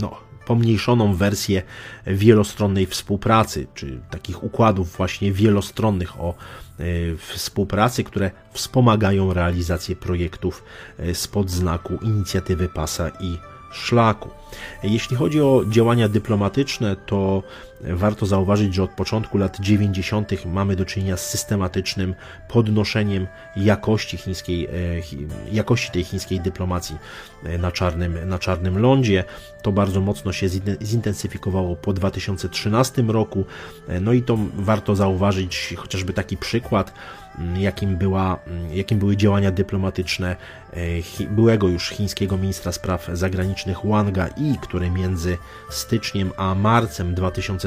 no, 0.00 0.31
pomniejszoną 0.46 1.14
wersję 1.14 1.62
wielostronnej 2.06 2.86
współpracy, 2.86 3.66
czy 3.74 4.00
takich 4.10 4.44
układów 4.44 4.96
właśnie 4.96 5.32
wielostronnych 5.32 6.20
o 6.20 6.34
e, 6.34 6.84
współpracy, 7.16 8.04
które 8.04 8.30
wspomagają 8.52 9.34
realizację 9.34 9.96
projektów 9.96 10.64
e, 10.98 11.14
spod 11.14 11.50
znaku 11.50 11.98
inicjatywy 12.02 12.68
pasa 12.68 13.10
i 13.20 13.38
szlaku. 13.72 14.30
Jeśli 14.82 15.16
chodzi 15.16 15.40
o 15.40 15.62
działania 15.68 16.08
dyplomatyczne, 16.08 16.96
to 16.96 17.42
warto 17.82 18.26
zauważyć, 18.26 18.74
że 18.74 18.82
od 18.82 18.90
początku 18.90 19.38
lat 19.38 19.60
90. 19.60 20.46
mamy 20.46 20.76
do 20.76 20.84
czynienia 20.84 21.16
z 21.16 21.26
systematycznym 21.30 22.14
podnoszeniem 22.48 23.26
jakości 23.56 24.16
chińskiej, 24.16 24.66
e, 24.66 24.70
jakości 25.52 25.90
tej 25.90 26.04
chińskiej 26.04 26.40
dyplomacji 26.40 26.96
e, 27.44 27.58
na 27.58 27.72
czarnym, 27.72 28.28
na 28.28 28.38
czarnym 28.38 28.78
lądzie. 28.78 29.24
To 29.62 29.72
bardzo 29.72 30.00
mocno 30.00 30.32
się 30.32 30.48
zintensyfikowało 30.82 31.76
po 31.76 31.92
2013 31.92 33.02
roku. 33.02 33.44
E, 33.88 34.00
no 34.00 34.12
i 34.12 34.22
to 34.22 34.38
warto 34.54 34.96
zauważyć 34.96 35.74
chociażby 35.76 36.12
taki 36.12 36.36
przykład, 36.36 36.92
jakim, 37.56 37.96
była, 37.96 38.38
jakim 38.72 38.98
były 38.98 39.16
działania 39.16 39.50
dyplomatyczne 39.50 40.36
byłego 41.30 41.68
już 41.68 41.88
chińskiego 41.88 42.36
ministra 42.36 42.72
spraw 42.72 43.08
zagranicznych 43.12 43.78
Wanga 43.84 44.28
Yi, 44.36 44.58
który 44.62 44.90
między 44.90 45.38
styczniem 45.70 46.32
a 46.36 46.54
marcem 46.54 47.14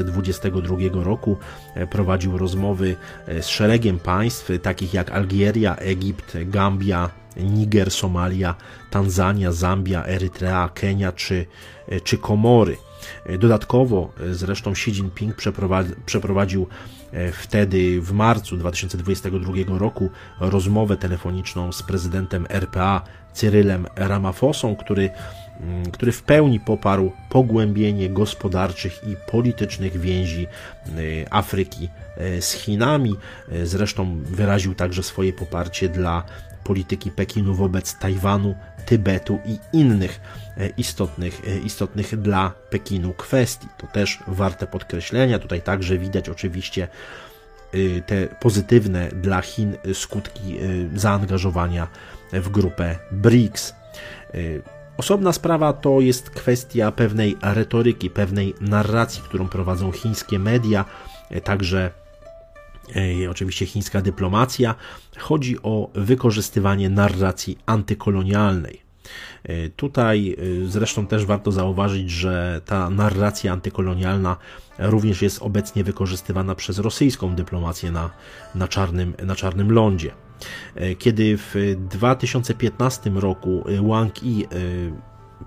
2022 0.06 1.04
roku 1.04 1.36
e, 1.74 1.86
prowadził 1.86 2.38
rozmowy 2.38 2.96
e, 3.26 3.42
z 3.42 3.48
szeregiem 3.48 3.98
państw, 3.98 4.50
takich 4.62 4.94
jak 4.94 5.10
Algieria, 5.10 5.76
Egipt, 5.76 6.36
Gambia, 6.44 7.10
Niger, 7.36 7.90
Somalia, 7.90 8.54
Tanzania, 8.90 9.52
Zambia, 9.52 10.06
Erytrea, 10.06 10.68
Kenia 10.74 11.12
czy, 11.12 11.46
e, 11.88 12.00
czy 12.00 12.18
Komory. 12.18 12.76
Dodatkowo 13.38 14.12
zresztą 14.30 14.70
Xi 14.70 14.90
Jinping 14.90 15.36
przeprowadził 16.06 16.66
wtedy 17.32 18.00
w 18.00 18.12
marcu 18.12 18.56
2022 18.56 19.78
roku 19.78 20.10
rozmowę 20.40 20.96
telefoniczną 20.96 21.72
z 21.72 21.82
prezydentem 21.82 22.46
RPA 22.50 23.02
Cyrylem 23.32 23.86
Ramafosą, 23.96 24.76
który 24.76 25.10
który 25.92 26.12
w 26.12 26.22
pełni 26.22 26.60
poparł 26.60 27.12
pogłębienie 27.28 28.10
gospodarczych 28.10 29.08
i 29.08 29.16
politycznych 29.30 30.00
więzi 30.00 30.46
y, 30.98 31.26
Afryki 31.30 31.88
y, 32.36 32.42
z 32.42 32.52
Chinami. 32.52 33.16
Y, 33.52 33.66
zresztą 33.66 34.20
wyraził 34.24 34.74
także 34.74 35.02
swoje 35.02 35.32
poparcie 35.32 35.88
dla 35.88 36.22
polityki 36.64 37.10
Pekinu 37.10 37.54
wobec 37.54 37.98
Tajwanu, 37.98 38.54
Tybetu 38.86 39.38
i 39.46 39.58
innych 39.72 40.20
istotnych, 40.76 41.42
istotnych 41.64 42.20
dla 42.20 42.52
Pekinu 42.70 43.12
kwestii. 43.12 43.68
To 43.78 43.86
też 43.86 44.18
warte 44.26 44.66
podkreślenia. 44.66 45.38
Tutaj 45.38 45.62
także 45.62 45.98
widać 45.98 46.28
oczywiście 46.28 46.88
te 48.06 48.26
pozytywne 48.40 49.08
dla 49.08 49.40
Chin 49.40 49.76
skutki 49.94 50.56
zaangażowania 50.94 51.88
w 52.32 52.48
grupę 52.48 52.96
BRICS. 53.12 53.74
Osobna 54.98 55.32
sprawa 55.32 55.72
to 55.72 56.00
jest 56.00 56.30
kwestia 56.30 56.92
pewnej 56.92 57.36
retoryki, 57.42 58.10
pewnej 58.10 58.54
narracji, 58.60 59.22
którą 59.22 59.48
prowadzą 59.48 59.92
chińskie 59.92 60.38
media, 60.38 60.84
e, 61.30 61.40
także 61.40 61.90
e, 63.24 63.30
oczywiście 63.30 63.66
chińska 63.66 64.02
dyplomacja. 64.02 64.74
Chodzi 65.18 65.62
o 65.62 65.90
wykorzystywanie 65.94 66.90
narracji 66.90 67.58
antykolonialnej. 67.66 68.82
E, 69.44 69.68
tutaj 69.68 70.36
zresztą 70.66 71.06
też 71.06 71.24
warto 71.24 71.52
zauważyć, 71.52 72.10
że 72.10 72.60
ta 72.64 72.90
narracja 72.90 73.52
antykolonialna 73.52 74.36
również 74.78 75.22
jest 75.22 75.42
obecnie 75.42 75.84
wykorzystywana 75.84 76.54
przez 76.54 76.78
rosyjską 76.78 77.34
dyplomację 77.34 77.90
na, 77.90 78.10
na, 78.54 78.68
czarnym, 78.68 79.14
na 79.22 79.36
czarnym 79.36 79.72
lądzie. 79.72 80.25
E, 80.74 80.94
kiedy 80.94 81.36
w 81.38 81.76
2015 81.90 83.10
roku 83.10 83.64
e, 83.68 83.88
Wang 83.88 84.22
Yi 84.22 84.44
e, 84.44 84.48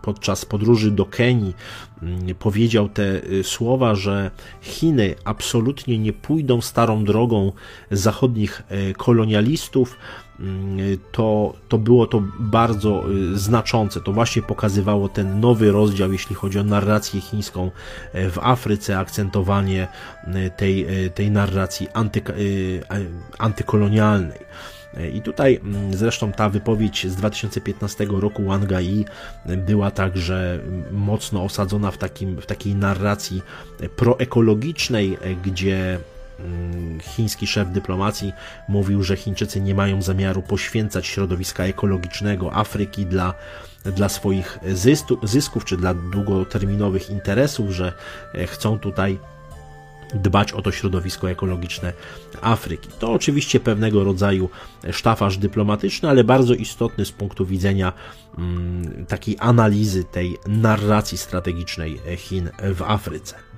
podczas 0.02 0.46
podróży 0.46 0.92
do 0.92 1.06
Kenii 1.06 1.56
mm, 2.02 2.36
powiedział 2.36 2.90
te 2.90 3.22
słowa, 3.44 3.96
że 3.96 4.32
Chiny 4.62 5.16
absolutnie 5.26 6.00
nie 6.00 6.14
pójdą 6.14 6.62
starą 6.62 7.04
drogą 7.04 7.52
zachodnich 7.92 8.64
kolonialistów, 8.98 9.98
mm, 10.40 10.78
to, 11.12 11.54
to 11.70 11.78
było 11.78 12.08
to 12.08 12.24
bardzo 12.40 13.04
znaczące. 13.34 14.02
To 14.02 14.14
właśnie 14.14 14.42
pokazywało 14.42 15.10
ten 15.10 15.40
nowy 15.40 15.72
rozdział, 15.72 16.12
jeśli 16.12 16.36
chodzi 16.36 16.60
o 16.60 16.64
narrację 16.64 17.22
chińską 17.22 17.72
w 18.14 18.38
Afryce, 18.42 19.00
akcentowanie 19.00 19.88
tej, 20.58 20.88
tej 21.16 21.32
narracji 21.32 21.88
anty, 21.94 22.22
antykolonialnej. 23.38 24.40
I 25.14 25.22
tutaj 25.22 25.60
mm, 25.64 25.94
zresztą 25.94 26.32
ta 26.32 26.50
wypowiedź 26.50 27.08
z 27.08 27.16
2015 27.16 28.08
roku 28.10 28.44
Wanga 28.44 28.82
Yi 28.82 29.06
była 29.46 29.92
także 29.92 30.60
mocno 30.92 31.44
osadzona 31.44 31.92
w, 31.92 31.98
takim, 31.98 32.42
w 32.42 32.46
takiej 32.46 32.76
narracji 32.76 33.42
proekologicznej, 33.96 35.18
gdzie 35.44 36.00
mm, 36.40 37.00
chiński 37.00 37.48
szef 37.48 37.70
dyplomacji 37.70 38.34
mówił, 38.68 39.04
że 39.04 39.16
Chińczycy 39.16 39.62
nie 39.62 39.76
mają 39.76 40.02
zamiaru 40.02 40.42
poświęcać 40.42 41.08
środowiska 41.08 41.64
ekologicznego 41.64 42.54
Afryki 42.54 43.06
dla, 43.06 43.34
dla 43.86 44.10
swoich 44.10 44.60
zysków 45.24 45.66
czy 45.66 45.78
dla 45.78 45.94
długoterminowych 45.94 47.10
interesów, 47.10 47.72
że 47.72 47.94
chcą 48.48 48.80
tutaj 48.80 49.20
dbać 50.16 50.54
o 50.54 50.62
to 50.62 50.72
środowisko 50.72 51.30
ekologiczne 51.30 51.94
Afryki. 52.42 52.90
To 53.00 53.12
oczywiście 53.12 53.60
pewnego 53.60 54.04
rodzaju 54.04 54.50
sztafaż 54.92 55.38
dyplomatyczny, 55.38 56.10
ale 56.10 56.24
bardzo 56.24 56.54
istotny 56.54 57.06
z 57.06 57.12
punktu 57.12 57.46
widzenia 57.46 57.94
mm, 58.38 59.06
takiej 59.06 59.36
analizy 59.40 60.04
tej 60.04 60.38
narracji 60.48 61.18
strategicznej 61.18 62.00
Chin 62.18 62.50
w 62.76 62.82
Afryce. 62.82 63.50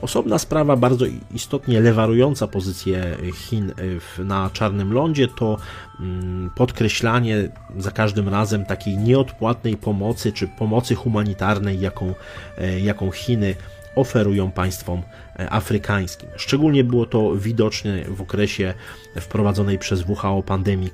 Osobna 0.00 0.38
sprawa, 0.38 0.76
bardzo 0.76 1.04
istotnie 1.34 1.80
lewarująca 1.80 2.46
pozycję 2.46 3.16
Chin 3.34 3.72
na 4.18 4.50
Czarnym 4.52 4.92
Lądzie, 4.92 5.28
to 5.28 5.56
mm, 6.00 6.50
podkreślanie 6.54 7.48
za 7.76 7.90
każdym 7.90 8.28
razem 8.28 8.64
takiej 8.64 8.96
nieodpłatnej 8.98 9.76
pomocy 9.76 10.32
czy 10.32 10.48
pomocy 10.48 10.94
humanitarnej, 10.94 11.80
jaką, 11.80 12.14
e, 12.56 12.80
jaką 12.80 13.10
Chiny 13.10 13.54
oferują 13.98 14.50
państwom 14.50 15.02
e, 15.38 15.50
afrykańskim. 15.50 16.28
Szczególnie 16.36 16.84
było 16.84 17.06
to 17.06 17.36
widoczne 17.36 18.04
w 18.04 18.22
okresie 18.22 18.74
wprowadzonej 19.20 19.78
przez 19.78 20.04
WHO 20.08 20.42
pandemii 20.42 20.90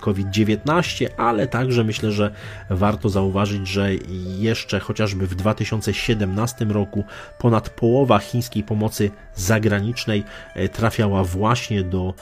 COVID-19, 0.00 1.06
e, 1.06 1.20
ale 1.20 1.46
także 1.46 1.84
myślę, 1.84 2.12
że 2.12 2.34
warto 2.70 3.08
zauważyć, 3.08 3.68
że 3.68 3.94
jeszcze 4.38 4.80
chociażby 4.80 5.26
w 5.26 5.34
2017 5.34 6.64
roku 6.64 7.04
ponad 7.38 7.70
połowa 7.70 8.18
chińskiej 8.18 8.62
pomocy 8.62 9.10
zagranicznej 9.34 10.24
e, 10.54 10.68
trafiała 10.68 11.24
właśnie 11.24 11.82
do, 11.82 12.14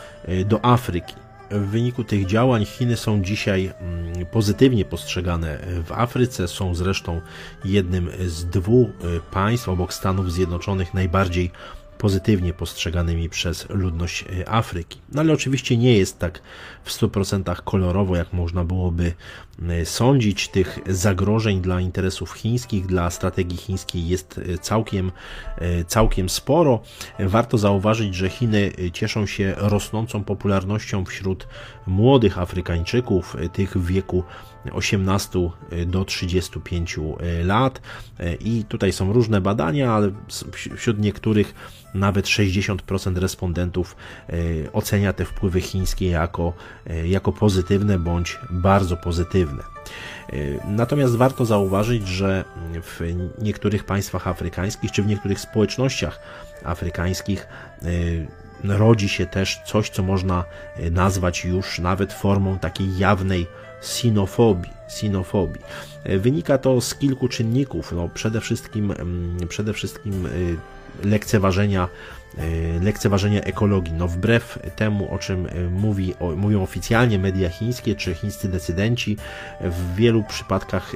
do 0.47 0.65
Afryki. 0.65 1.26
W 1.51 1.67
wyniku 1.67 2.05
tych 2.05 2.27
działań 2.27 2.65
Chiny 2.65 2.97
są 2.97 3.23
dzisiaj 3.23 3.73
mm, 3.81 4.27
pozytywnie 4.27 4.85
postrzegane 4.85 5.59
w 5.87 5.93
Afryce, 5.93 6.49
są 6.49 6.75
zresztą 6.75 7.21
jednym 7.65 8.11
z 8.27 8.45
dwóch 8.45 8.89
y, 8.89 9.21
państw 9.31 9.69
obok 9.69 9.95
Stanów 9.95 10.33
Zjednoczonych 10.33 10.95
najbardziej 10.95 11.51
pozytywnie 11.99 12.53
postrzeganymi 12.53 13.29
przez 13.29 13.71
ludność 13.71 14.25
e, 14.41 14.49
Afryki. 14.49 14.99
No 15.13 15.21
ale 15.21 15.33
oczywiście 15.33 15.77
nie 15.77 15.99
jest 15.99 16.19
tak 16.19 16.41
w 16.85 16.91
100% 16.91 17.63
kolorowo, 17.65 18.17
jak 18.17 18.33
można 18.33 18.65
byłoby 18.65 19.13
e, 19.69 19.87
sądzić. 19.87 20.49
Tych 20.49 20.79
zagrożeń 20.87 21.61
dla 21.61 21.81
interesów 21.81 22.33
chińskich, 22.33 22.87
dla 22.87 23.11
strategii 23.11 23.59
chińskiej 23.59 24.09
jest 24.09 24.41
e, 24.55 24.59
całkiem, 24.59 25.13
całkiem 25.87 26.29
sporo. 26.29 26.83
Warto 27.19 27.59
zauważyć, 27.59 28.15
że 28.15 28.29
Chiny 28.29 28.73
cieszą 28.93 29.27
się 29.27 29.55
rosnącą 29.57 30.25
popularnością 30.25 31.05
wśród 31.05 31.49
młodych 31.87 32.39
Afrykańczyków, 32.39 33.37
tych 33.53 33.77
w 33.77 33.87
wieku 33.87 34.25
18 34.73 35.51
do 35.87 36.05
35 36.05 36.99
lat. 37.45 37.81
I 38.41 38.65
tutaj 38.69 38.93
są 38.93 39.13
różne 39.13 39.41
badania, 39.41 39.93
ale 39.93 40.13
wśród 40.77 40.99
niektórych 40.99 41.55
nawet 41.95 42.27
60% 42.27 43.17
respondentów 43.19 43.97
ocenia 44.73 45.13
te 45.13 45.25
wpływy 45.25 45.61
chińskie 45.61 46.11
jako, 46.11 46.53
jako 47.05 47.33
pozytywne 47.33 47.99
bądź 47.99 48.39
bardzo 48.51 48.97
pozytywne. 48.97 49.63
Natomiast 50.65 51.17
warto 51.17 51.45
zauważyć, 51.45 52.09
że 52.09 52.45
w 52.83 53.01
niektórych 53.43 53.85
państwach 53.85 54.29
afrykańskich 54.29 54.93
czy 54.93 55.03
w 55.03 55.07
niektórych 55.07 55.41
społecznościach 55.41 56.21
afrykańskich 56.65 57.47
rodzi 58.65 59.09
się 59.09 59.27
też 59.27 59.61
coś, 59.67 59.91
co 59.91 60.03
można 60.03 60.45
nazwać 60.91 61.45
już 61.45 61.79
nawet 61.79 62.13
formą 62.13 62.59
takiej 62.59 62.99
jawnej 62.99 63.47
sinofobii. 63.87 64.71
sinofobii. 64.89 65.61
Wynika 66.05 66.59
to 66.59 66.81
z 66.81 66.95
kilku 66.95 67.29
czynników. 67.29 67.93
No, 67.93 68.09
przede 68.15 68.41
wszystkim, 68.41 68.91
mm, 68.91 69.49
przede 69.49 69.73
wszystkim 69.73 70.29
lekceważenia, 71.05 71.89
e, 72.39 72.85
lekceważenia 72.85 73.41
ekologii. 73.41 73.93
No 73.95 74.09
wbrew 74.09 74.59
temu, 74.77 75.15
o 75.15 75.19
czym 75.19 75.47
e, 75.47 75.71
mówi, 75.71 76.15
mówią 76.37 76.63
oficjalnie 76.63 77.19
media 77.19 77.49
chińskie 77.49 77.95
czy 77.95 78.15
chińscy 78.15 78.49
decydenci, 78.49 79.17
w 79.61 79.95
wielu 79.95 80.23
przypadkach 80.23 80.93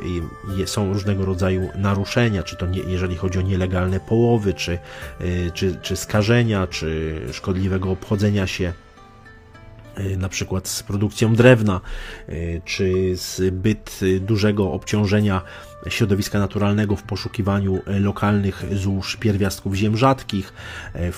e, 0.62 0.66
są 0.66 0.92
różnego 0.92 1.24
rodzaju 1.24 1.68
naruszenia, 1.74 2.42
czy 2.42 2.56
to 2.56 2.66
nie, 2.66 2.80
jeżeli 2.80 3.16
chodzi 3.16 3.38
o 3.38 3.42
nielegalne 3.42 4.00
połowy, 4.00 4.54
czy, 4.54 4.78
czy, 5.54 5.76
czy 5.82 5.96
skażenia, 5.96 6.66
czy 6.66 7.20
szkodliwego 7.32 7.90
obchodzenia 7.90 8.46
się 8.46 8.72
na 10.18 10.28
przykład 10.28 10.68
z 10.68 10.82
produkcją 10.82 11.34
drewna, 11.34 11.80
czy 12.64 13.16
zbyt 13.16 14.00
dużego 14.20 14.72
obciążenia 14.72 15.42
środowiska 15.88 16.38
naturalnego 16.38 16.96
w 16.96 17.02
poszukiwaniu 17.02 17.80
lokalnych 17.86 18.64
złóż 18.72 19.16
pierwiastków 19.16 19.74
ziem 19.74 19.96
rzadkich 19.96 20.52
e, 20.94 21.12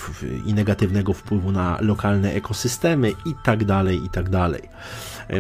i 0.47 0.55
negatywnego 0.55 1.13
wpływu 1.13 1.53
na 1.53 1.79
lokalne 1.81 2.33
ekosystemy 2.33 3.11
i 3.11 3.35
tak 3.45 3.65
dalej, 3.65 4.01
i 4.05 4.11
tak. 4.11 4.23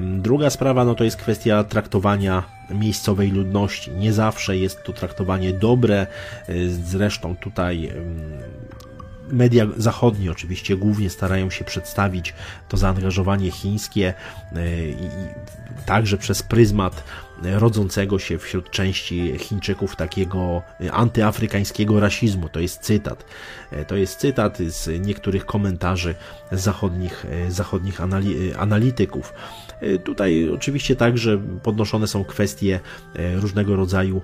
Druga 0.03 0.51
sprawa 0.51 0.85
no 0.85 0.95
to 0.95 1.05
jest 1.05 1.17
kwestia 1.17 1.65
traktowania 1.65 2.43
miejscowej 2.71 3.31
ludności. 3.31 3.91
Nie 3.91 4.13
zawsze 4.13 4.57
jest 4.57 4.85
to 4.85 4.93
traktowanie 4.93 5.53
dobre, 5.53 6.07
zresztą 6.69 7.37
tutaj 7.37 7.93
media 9.33 9.67
zachodnie 9.77 10.31
oczywiście 10.31 10.77
głównie 10.77 11.11
starają 11.11 11.51
się 11.51 11.65
przedstawić 11.65 12.35
to 12.69 12.77
zaangażowanie 12.77 13.51
chińskie 13.51 14.15
i 15.01 15.09
także 15.87 16.19
przez 16.19 16.43
pryzmat 16.43 17.05
rodzącego 17.43 18.19
się 18.19 18.39
wśród 18.39 18.71
części 18.71 19.39
Chińczyków 19.39 19.97
takiego 19.97 20.63
antyafrykańskiego 20.93 22.01
rasizmu. 22.01 22.49
To 22.49 22.61
jest 22.61 22.81
cytat. 22.81 23.25
To 23.87 23.97
jest 23.97 24.19
cytat 24.19 24.59
z 24.59 25.07
niektórych 25.07 25.47
komentarzy 25.47 26.15
zachodnich, 26.53 27.27
zachodnich 27.49 28.01
analityków. 28.59 29.35
Tutaj 30.05 30.51
oczywiście 30.55 30.97
także 30.97 31.43
podnoszone 31.63 32.07
są 32.07 32.25
kwestie 32.25 32.81
różnego 33.35 33.77
rodzaju 33.77 34.21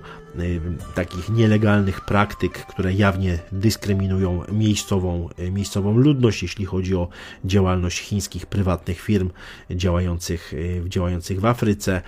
takich 0.95 1.29
nielegalnych 1.29 2.01
praktyk, 2.01 2.51
które 2.51 2.93
jawnie 2.93 3.39
dyskryminują 3.51 4.43
miejscową, 4.51 5.29
miejscową 5.51 5.97
ludność, 5.97 6.41
jeśli 6.43 6.65
chodzi 6.65 6.95
o 6.95 7.07
działalność 7.45 7.99
chińskich 7.99 8.45
prywatnych 8.45 9.01
firm 9.01 9.29
działających, 9.71 10.53
działających 10.87 11.41
w 11.41 11.45
Afryce. 11.45 12.01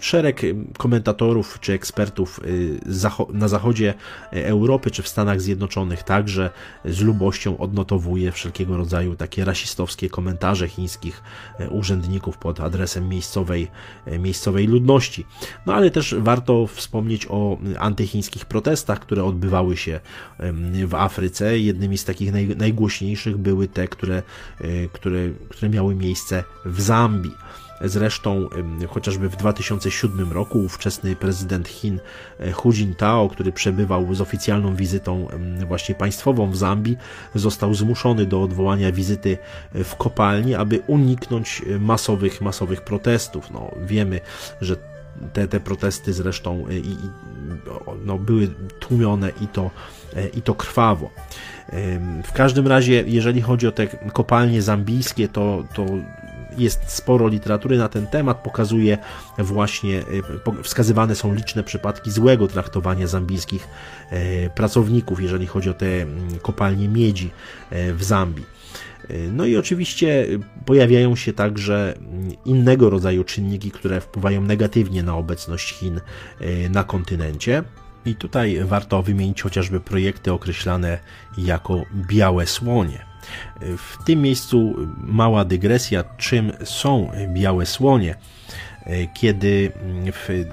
Szereg 0.00 0.42
komentatorów 0.78 1.58
czy 1.60 1.72
ekspertów 1.72 2.40
na 3.32 3.48
zachodzie 3.48 3.94
Europy 4.30 4.90
czy 4.90 5.02
w 5.02 5.08
Stanach 5.08 5.40
Zjednoczonych 5.40 6.02
także 6.02 6.50
z 6.84 7.00
lubością 7.00 7.58
odnotowuje 7.58 8.32
wszelkiego 8.32 8.76
rodzaju 8.76 9.16
takie 9.16 9.44
rasistowskie 9.44 10.10
komentarze 10.10 10.68
chińskich 10.68 11.22
urzędników 11.70 12.38
pod 12.38 12.60
adresem 12.60 13.08
miejscowej, 13.08 13.68
miejscowej 14.18 14.66
ludności. 14.66 15.26
No 15.66 15.74
ale 15.74 15.90
też 15.90 16.14
warto 16.18 16.66
wspomnieć 16.66 17.26
o 17.30 17.58
antychińskich 17.78 18.44
protestach, 18.46 19.00
które 19.00 19.24
odbywały 19.24 19.76
się 19.76 20.00
w 20.86 20.94
Afryce. 20.94 21.58
Jednymi 21.58 21.98
z 21.98 22.04
takich 22.04 22.32
naj, 22.32 22.48
najgłośniejszych 22.56 23.36
były 23.36 23.68
te, 23.68 23.88
które, 23.88 24.22
które, 24.92 25.28
które 25.48 25.68
miały 25.68 25.94
miejsce 25.94 26.44
w 26.64 26.80
Zambii. 26.80 27.34
Zresztą 27.84 28.48
chociażby 28.88 29.28
w 29.28 29.36
2007 29.36 30.32
roku 30.32 30.58
ówczesny 30.58 31.16
prezydent 31.16 31.68
Chin 31.68 32.00
e, 32.40 32.52
Hu 32.52 32.72
Jintao, 32.72 33.28
który 33.28 33.52
przebywał 33.52 34.14
z 34.14 34.20
oficjalną 34.20 34.74
wizytą 34.74 35.28
właśnie 35.66 35.94
państwową 35.94 36.50
w 36.50 36.56
Zambii, 36.56 36.96
został 37.34 37.74
zmuszony 37.74 38.26
do 38.26 38.42
odwołania 38.42 38.92
wizyty 38.92 39.38
e, 39.74 39.84
w 39.84 39.96
kopalni, 39.96 40.54
aby 40.54 40.80
uniknąć 40.86 41.62
masowych, 41.80 42.40
masowych 42.40 42.80
protestów. 42.80 43.50
No, 43.50 43.70
wiemy, 43.86 44.20
że 44.60 44.76
te, 45.32 45.48
te 45.48 45.60
protesty 45.60 46.12
zresztą 46.12 46.64
i, 46.70 46.74
i 46.74 46.96
no, 48.04 48.18
były 48.18 48.48
tłumione 48.80 49.30
i 49.40 49.46
to, 49.46 49.70
i 50.34 50.42
to 50.42 50.54
krwawo. 50.54 51.10
W 52.24 52.32
każdym 52.32 52.66
razie, 52.66 53.04
jeżeli 53.06 53.40
chodzi 53.42 53.66
o 53.66 53.72
te 53.72 53.86
kopalnie 54.12 54.62
zambijskie, 54.62 55.28
to, 55.28 55.64
to 55.74 55.86
jest 56.58 56.90
sporo 56.90 57.28
literatury 57.28 57.78
na 57.78 57.88
ten 57.88 58.06
temat, 58.06 58.42
pokazuje 58.42 58.98
właśnie, 59.38 60.02
wskazywane 60.62 61.14
są 61.14 61.34
liczne 61.34 61.64
przypadki 61.64 62.10
złego 62.10 62.48
traktowania 62.48 63.06
zambijskich 63.06 63.68
e, 64.10 64.50
pracowników, 64.50 65.20
jeżeli 65.20 65.46
chodzi 65.46 65.70
o 65.70 65.74
te 65.74 66.02
mm, 66.02 66.38
kopalnie 66.42 66.88
miedzi 66.88 67.30
e, 67.70 67.92
w 67.92 68.04
Zambii. 68.04 68.58
No 69.32 69.46
i 69.46 69.56
oczywiście 69.56 70.26
pojawiają 70.64 71.16
się 71.16 71.32
także 71.32 71.94
innego 72.44 72.90
rodzaju 72.90 73.24
czynniki, 73.24 73.70
które 73.70 74.00
wpływają 74.00 74.42
negatywnie 74.42 75.02
na 75.02 75.16
obecność 75.16 75.74
Chin 75.74 76.00
e, 76.40 76.68
na 76.68 76.84
kontynencie. 76.84 77.62
I 78.06 78.14
tutaj 78.14 78.64
warto 78.64 79.02
wymienić 79.02 79.42
chociażby 79.42 79.80
projekty 79.80 80.32
określane 80.32 80.98
jako 81.38 81.82
białe 81.94 82.46
słonie. 82.46 83.07
W 83.60 84.04
tym 84.04 84.22
miejscu 84.22 84.74
mała 84.98 85.44
dygresja, 85.44 86.04
czym 86.16 86.52
są 86.64 87.10
białe 87.28 87.66
słonie. 87.66 88.14
kiedy 89.14 89.72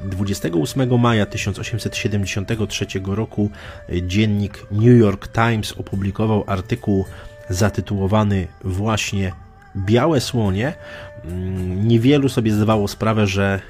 28 0.04 1.00
maja 1.00 1.26
1873 1.26 2.86
roku 3.06 3.50
dziennik 4.02 4.66
New 4.72 5.00
York 5.00 5.28
Times 5.28 5.72
opublikował 5.72 6.44
artykuł 6.48 7.06
zatytułowany 7.50 8.48
właśnie 8.64 9.32
Białe 9.76 10.22
słonie, 10.22 10.74
mm, 11.26 11.88
niewielu 11.88 12.30
sobie 12.30 12.52
zdawało 12.52 12.88
sprawę, 12.88 13.28
że 13.28 13.62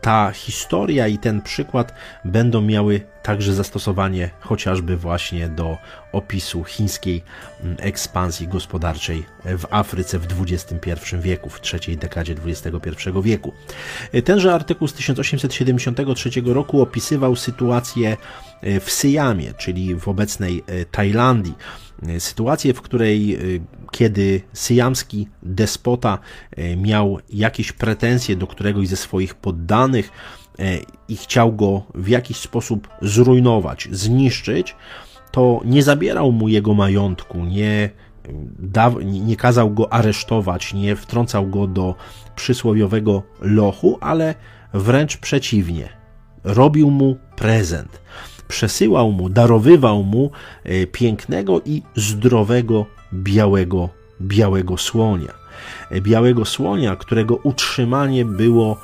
ta 0.00 0.30
historia 0.30 1.08
i 1.08 1.18
ten 1.18 1.42
przykład 1.42 1.94
będą 2.24 2.60
miały 2.60 3.00
także 3.22 3.54
zastosowanie 3.54 4.30
chociażby 4.40 4.96
właśnie 4.96 5.48
do 5.48 5.78
opisu 6.12 6.64
chińskiej 6.64 7.22
mm, 7.60 7.76
ekspansji 7.80 8.48
gospodarczej 8.48 9.26
w 9.44 9.64
Afryce 9.70 10.18
w 10.18 10.26
XXI 10.40 10.90
wieku, 11.18 11.50
w 11.50 11.60
trzeciej 11.60 11.96
dekadzie 11.96 12.34
XXI 12.46 13.10
wieku. 13.22 13.52
Tenże 14.24 14.54
artykuł 14.54 14.88
z 14.88 14.92
1873 14.92 16.30
roku 16.44 16.82
opisywał 16.82 17.36
sytuację 17.36 18.16
e, 18.62 18.80
w 18.80 18.90
Syjamie, 18.90 19.54
czyli 19.54 19.94
w 19.94 20.08
obecnej 20.08 20.64
e, 20.66 20.84
Tajlandii. 20.84 21.54
E, 22.08 22.20
sytuację, 22.20 22.74
w 22.74 22.82
której 22.82 23.38
kiedy 23.92 24.40
syjamski 24.52 25.28
despota 25.42 26.18
miał 26.76 27.18
jakieś 27.30 27.72
pretensje 27.72 28.36
do 28.36 28.46
któregoś 28.46 28.88
ze 28.88 28.96
swoich 28.96 29.34
poddanych, 29.34 30.10
E, 30.60 30.78
i 31.08 31.16
chciał 31.16 31.52
go 31.52 31.82
w 31.94 32.08
jakiś 32.08 32.36
sposób 32.36 32.88
zrujnować, 33.02 33.88
zniszczyć, 33.92 34.76
to 35.32 35.60
nie 35.64 35.82
zabierał 35.82 36.32
mu 36.32 36.48
jego 36.48 36.74
majątku, 36.74 37.44
nie, 37.44 37.90
da, 38.58 38.92
nie 39.04 39.36
kazał 39.36 39.70
go 39.70 39.92
aresztować, 39.92 40.74
nie 40.74 40.96
wtrącał 40.96 41.46
go 41.46 41.66
do 41.66 41.94
przysłowiowego 42.36 43.22
lochu, 43.40 43.98
ale 44.00 44.34
wręcz 44.74 45.16
przeciwnie. 45.16 45.88
Robił 46.44 46.90
mu 46.90 47.16
prezent. 47.36 48.00
Przesyłał 48.50 49.12
mu, 49.12 49.28
darowywał 49.28 50.02
mu 50.02 50.30
e, 50.64 50.86
pięknego 50.86 51.60
i 51.64 51.82
zdrowego 51.96 52.86
białego, 53.14 53.88
białego 54.20 54.78
słonia. 54.78 55.32
E, 55.90 56.00
białego 56.00 56.44
słonia, 56.44 56.96
którego 56.96 57.36
utrzymanie 57.36 58.24
było 58.24 58.76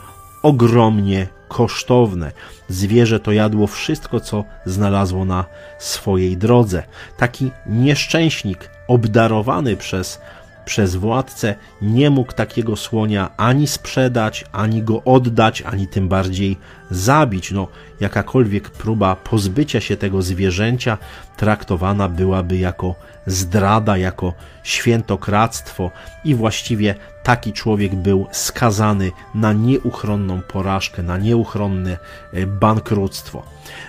ogromnie 0.43 1.27
kosztowne. 1.49 2.33
Zwierzę 2.69 3.21
to 3.21 3.33
jadło 3.33 3.67
wszystko, 3.67 4.21
co 4.21 4.45
znalazło 4.67 5.25
na 5.25 5.45
swojej 5.79 6.37
drodze. 6.37 6.83
Taki 7.17 7.51
nieszczęśnik, 7.67 8.71
obdarowany 8.89 9.77
przez, 9.77 10.21
przez 10.65 10.97
władcę, 10.97 11.55
nie 11.83 12.11
mógł 12.11 12.33
takiego 12.33 12.77
słonia 12.77 13.31
ani 13.37 13.67
sprzedać, 13.67 14.45
ani 14.53 14.83
go 14.83 15.03
oddać, 15.05 15.63
ani 15.63 15.87
tym 15.87 16.09
bardziej 16.09 16.57
zabić. 16.91 17.51
No, 17.51 17.69
jakakolwiek 18.01 18.71
próba 18.71 19.17
pozbycia 19.17 19.81
się 19.81 19.97
tego 19.97 20.23
zwierzęcia 20.23 20.99
traktowana 21.37 22.09
byłaby 22.09 22.57
jako 22.57 22.95
zdrada, 23.27 23.97
jako 23.97 24.33
świętokradztwo 24.63 25.91
i 26.25 26.35
właściwie 26.35 26.95
taki 27.23 27.53
człowiek 27.53 27.95
był 27.95 28.27
skazany 28.33 29.13
na 29.35 29.53
nieuchronną 29.53 30.43
porażkę, 30.43 31.03
na 31.03 31.19
nieuchronne 31.19 31.99
e, 32.33 32.47
bankructwo. 32.47 33.43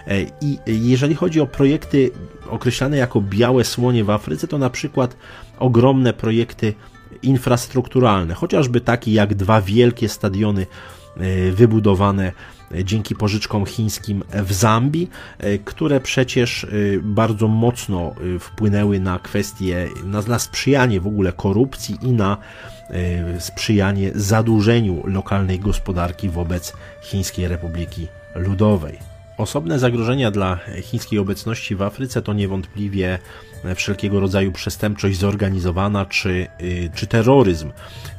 E, 0.07 0.21
I 0.41 0.59
jeżeli 0.67 1.15
chodzi 1.15 1.41
o 1.41 1.47
projekty 1.47 2.11
określane 2.49 2.97
jako 2.97 3.21
białe 3.21 3.63
słonie 3.63 4.03
w 4.03 4.09
Afryce, 4.09 4.47
to 4.47 4.57
na 4.57 4.69
przykład 4.69 5.15
ogromne 5.59 6.13
projekty 6.13 6.73
infrastrukturalne, 7.21 8.33
chociażby 8.33 8.81
takie 8.81 9.13
jak 9.13 9.35
dwa 9.35 9.61
wielkie 9.61 10.09
stadiony 10.09 10.67
e, 11.17 11.51
wybudowane 11.51 12.31
dzięki 12.83 13.15
pożyczkom 13.15 13.65
chińskim 13.65 14.23
w 14.33 14.53
Zambii, 14.53 15.09
e, 15.39 15.57
które 15.57 15.99
przecież 15.99 16.63
e, 16.63 16.67
bardzo 17.01 17.47
mocno 17.47 18.15
e, 18.35 18.39
wpłynęły 18.39 18.99
na 18.99 19.19
kwestie, 19.19 19.89
na, 20.03 20.21
na 20.21 20.39
sprzyjanie 20.39 21.01
w 21.01 21.07
ogóle 21.07 21.33
korupcji 21.33 21.97
i 22.01 22.11
na 22.11 22.37
sprzyjanie 23.39 24.11
zadłużeniu 24.15 25.03
lokalnej 25.05 25.59
gospodarki 25.59 26.29
wobec 26.29 26.73
Chińskiej 27.01 27.47
Republiki 27.47 28.07
Ludowej. 28.35 28.99
Osobne 29.37 29.79
zagrożenia 29.79 30.31
dla 30.31 30.59
chińskiej 30.81 31.19
obecności 31.19 31.75
w 31.75 31.81
Afryce 31.81 32.21
to 32.21 32.33
niewątpliwie 32.33 33.19
wszelkiego 33.75 34.19
rodzaju 34.19 34.51
przestępczość 34.51 35.19
zorganizowana 35.19 36.05
czy, 36.05 36.47
czy 36.95 37.07
terroryzm. 37.07 37.71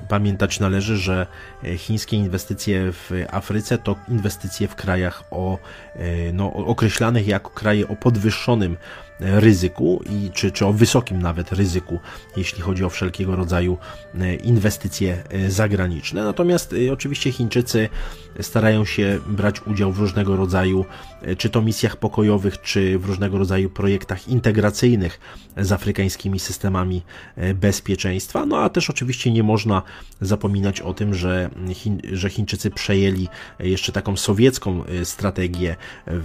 Pamiętać 0.09 0.61
należy, 0.61 0.97
że 0.97 1.27
e, 1.65 1.79
chińskie 1.79 2.17
inwestycje 2.17 2.93
w 2.93 3.11
Afryce 3.31 3.79
to 3.79 3.97
inwestycje 4.09 4.69
w 4.69 4.75
krajach 4.75 5.25
o, 5.31 5.59
e, 5.95 6.33
no, 6.33 6.53
określanych 6.53 7.27
jako 7.27 7.51
kraje 7.51 7.89
o 7.89 7.97
podwyższonym 7.97 8.77
ryzyku, 9.21 10.03
i, 10.11 10.31
czy, 10.31 10.53
czy 10.53 10.67
o 10.67 10.73
wysokim 10.73 11.23
nawet 11.23 11.53
ryzyku, 11.53 12.01
jeśli 12.37 12.63
chodzi 12.63 12.85
o 12.85 12.89
wszelkiego 12.89 13.37
rodzaju 13.37 13.79
e, 14.15 14.35
inwestycje 14.35 15.25
e, 15.31 15.51
zagraniczne. 15.51 16.25
Natomiast 16.25 16.75
e, 16.89 16.93
oczywiście 16.93 17.33
Chińczycy 17.33 17.89
starają 18.41 18.85
się 18.85 19.19
brać 19.27 19.67
udział 19.67 19.93
w 19.93 19.99
różnego 19.99 20.37
rodzaju, 20.37 20.85
czy 21.39 21.51
to 21.51 21.63
misjach 21.63 21.97
pokojowych, 21.97 22.61
czy 22.61 22.99
w 22.99 23.05
różnego 23.05 23.39
rodzaju 23.39 23.71
projektach 23.71 24.29
integracyjnych 24.29 25.21
z 25.57 25.73
afrykańskimi 25.73 26.39
systemami 26.39 27.03
bezpieczeństwa. 27.55 28.47
No 28.47 28.59
a 28.59 28.69
też 28.69 28.91
oczywiście 28.91 29.33
nie 29.33 29.43
można 29.43 29.83
zapominać 30.21 30.81
o 30.81 30.95
tym, 30.95 31.15
że, 31.15 31.51
że 32.13 32.31
Chińczycy 32.31 32.71
przejęli 32.71 33.29
jeszcze 33.59 33.93
taką 33.93 34.17
sowiecką 34.17 34.85
strategię, 35.05 35.77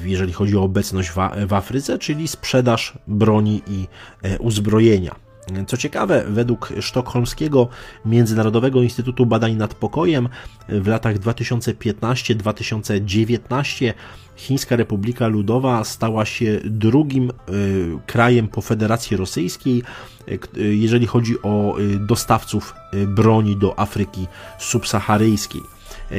jeżeli 0.04 0.34
chodzi 0.34 0.58
o 0.58 0.64
obecność 0.64 1.10
w, 1.10 1.16
w 1.48 1.54
Afryce, 1.54 2.00
czyli 2.00 2.28
sprzedaż 2.28 2.98
broni 3.08 3.62
i 3.68 3.88
e, 4.24 4.40
uzbrojenia. 4.40 5.23
Co 5.68 5.78
ciekawe, 5.78 6.24
według 6.28 6.74
Sztokholmskiego 6.80 7.68
Międzynarodowego 8.06 8.82
Instytutu 8.82 9.26
Badań 9.26 9.56
nad 9.56 9.74
Pokojem 9.74 10.30
w 10.70 10.88
latach 10.88 11.20
2015-2019 11.20 13.94
Chińska 14.36 14.76
Republika 14.76 15.28
Ludowa 15.28 15.84
stała 15.84 16.26
się 16.26 16.60
drugim 16.64 17.30
e, 17.30 17.34
krajem 18.06 18.48
po 18.48 18.62
Federacji 18.62 19.18
Rosyjskiej, 19.18 19.84
e, 20.28 20.38
jeżeli 20.62 21.08
chodzi 21.08 21.42
o 21.42 21.76
dostawców 22.00 22.76
broni 23.08 23.58
do 23.58 23.80
Afryki 23.80 24.28
subsaharyjskiej. 24.60 25.62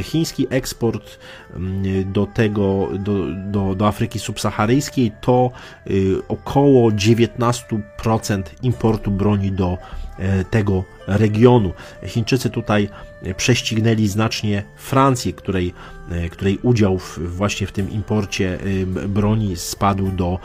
Chiński 0.03 0.47
eksport 0.51 1.19
mm, 1.57 2.13
do 2.13 2.27
tego, 2.27 2.89
do, 2.99 3.27
do, 3.51 3.75
do 3.75 3.87
Afryki 3.87 4.19
subsaharyjskiej 4.19 5.13
to 5.21 5.51
y, 5.91 6.17
około 6.29 6.91
19% 6.91 8.43
importu 8.63 9.11
broni 9.11 9.53
do 9.53 9.79
e, 10.19 10.45
tego 10.45 10.85
regionu. 11.07 11.73
Chińczycy 12.07 12.51
tutaj 12.51 12.89
prześcignęli 13.37 14.09
znacznie 14.09 14.63
Francję, 14.77 15.33
której, 15.33 15.75
e, 16.11 16.29
której 16.29 16.59
udział 16.63 16.99
w, 16.99 17.19
właśnie 17.37 17.67
w 17.67 17.73
tym 17.73 17.91
imporcie 17.91 18.59
y, 18.67 18.87
broni 19.09 19.57
spadł 19.57 20.11
do 20.11 20.39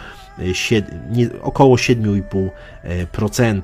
około 1.42 1.76
7,5%. 1.76 3.62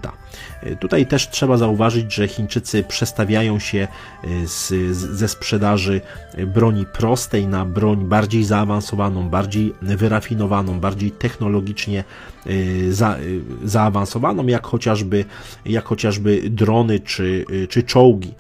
Tutaj 0.80 1.06
też 1.06 1.30
trzeba 1.30 1.58
zauważyć, 1.58 2.14
że 2.14 2.28
Chińczycy 2.28 2.84
przestawiają 2.84 3.60
się 3.60 3.88
e, 4.24 4.48
z, 4.48 4.74
ze 4.96 5.28
sprzedaży 5.28 6.02
broni 6.48 6.86
prostej 6.86 7.48
na 7.48 7.66
broń 7.66 8.06
bardziej 8.06 8.44
zaawansowaną, 8.44 9.30
bardziej 9.30 9.74
wyrafinowaną, 9.82 10.80
bardziej 10.80 11.12
technologicznie 11.12 12.04
e, 12.46 12.92
za, 12.92 13.16
e, 13.16 13.20
zaawansowaną, 13.64 14.48
jak 14.48 14.68
chociażby, 14.68 15.26
jak 15.66 15.86
chociażby 15.86 16.42
drony 16.50 17.00
czy, 17.00 17.46
czy 17.70 17.84
czołgi. 17.84 18.34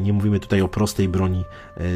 Nie 0.00 0.12
mówimy 0.12 0.40
tutaj 0.40 0.62
o 0.62 0.68
prostej 0.68 1.08
broni 1.08 1.44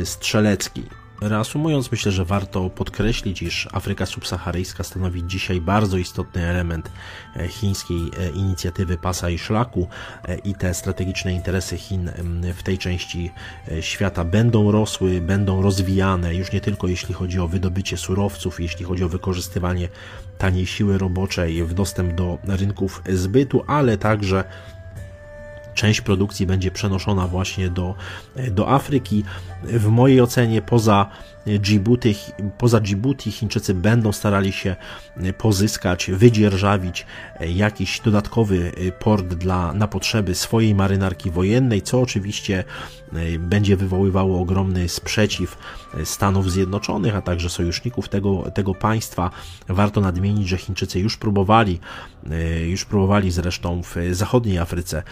strzeleckiej. 0.05 1.04
Reasumując, 1.29 1.91
myślę, 1.91 2.13
że 2.13 2.25
warto 2.25 2.71
podkreślić, 2.71 3.43
iż 3.43 3.69
Afryka 3.73 4.07
subsaharyjska 4.07 4.85
stanowi 4.85 5.27
dzisiaj 5.27 5.61
bardzo 5.61 5.97
istotny 5.97 6.47
element 6.47 6.91
e, 7.37 7.49
chińskiej 7.49 7.99
e, 7.99 8.31
inicjatywy 8.31 8.97
pasa 8.99 9.31
i 9.31 9.39
szlaku 9.39 9.89
e, 10.25 10.39
i 10.39 10.55
te 10.55 10.75
strategiczne 10.75 11.33
interesy 11.33 11.77
Chin 11.77 12.11
w 12.55 12.63
tej 12.63 12.79
części 12.79 13.33
świata 13.81 14.25
będą 14.25 14.71
rosły, 14.71 15.21
będą 15.21 15.63
rozwijane, 15.63 16.35
już 16.35 16.53
nie 16.53 16.61
tylko 16.61 16.87
jeśli 16.87 17.15
chodzi 17.15 17.41
o 17.41 17.49
wydobycie 17.49 17.97
surowców, 17.97 18.61
jeśli 18.61 18.85
chodzi 18.85 19.05
o 19.05 19.09
wykorzystywanie 19.09 19.89
taniej 20.39 20.67
siły 20.67 20.99
roboczej 20.99 21.65
w 21.65 21.75
dostęp 21.75 22.15
do 22.15 22.39
rynków 22.47 23.03
zbytu, 23.09 23.65
ale 23.67 23.99
także 23.99 24.45
część 25.75 26.01
produkcji 26.01 26.47
będzie 26.47 26.71
przenoszona 26.71 27.27
właśnie 27.27 27.71
do, 27.71 27.95
do 28.51 28.71
Afryki. 28.71 29.25
W 29.63 29.89
mojej 29.89 30.21
ocenie 30.21 30.63
poza 30.63 31.07
Djibouti, 31.47 32.15
poza 32.59 32.81
Djibouti 32.81 33.33
Chińczycy 33.33 33.75
będą 33.75 34.13
starali 34.13 34.53
się 34.53 34.77
pozyskać, 35.39 36.11
wydzierżawić 36.11 37.07
jakiś 37.41 38.01
dodatkowy 38.01 38.73
port 38.99 39.27
dla, 39.27 39.73
na 39.73 39.89
potrzeby 39.89 40.35
swojej 40.35 40.75
marynarki 40.75 41.31
wojennej, 41.31 41.83
co 41.83 42.01
oczywiście 42.01 42.65
będzie 43.39 43.77
wywoływało 43.77 44.41
ogromny 44.41 44.89
sprzeciw 44.89 45.59
Stanów 46.05 46.53
Zjednoczonych, 46.53 47.17
a 47.17 47.23
także 47.23 47.51
sojuszników 47.51 48.09
tego, 48.09 48.51
tego 48.55 48.75
państwa. 48.75 49.31
Warto 49.69 50.01
nadmienić, 50.01 50.49
że 50.49 50.57
Chińczycy 50.57 51.01
już 51.01 51.17
próbowali, 51.17 51.81
już 52.67 52.85
próbowali 52.85 53.31
zresztą 53.31 53.83
w 53.83 53.97
zachodniej 54.11 54.59
Afryce 54.59 55.03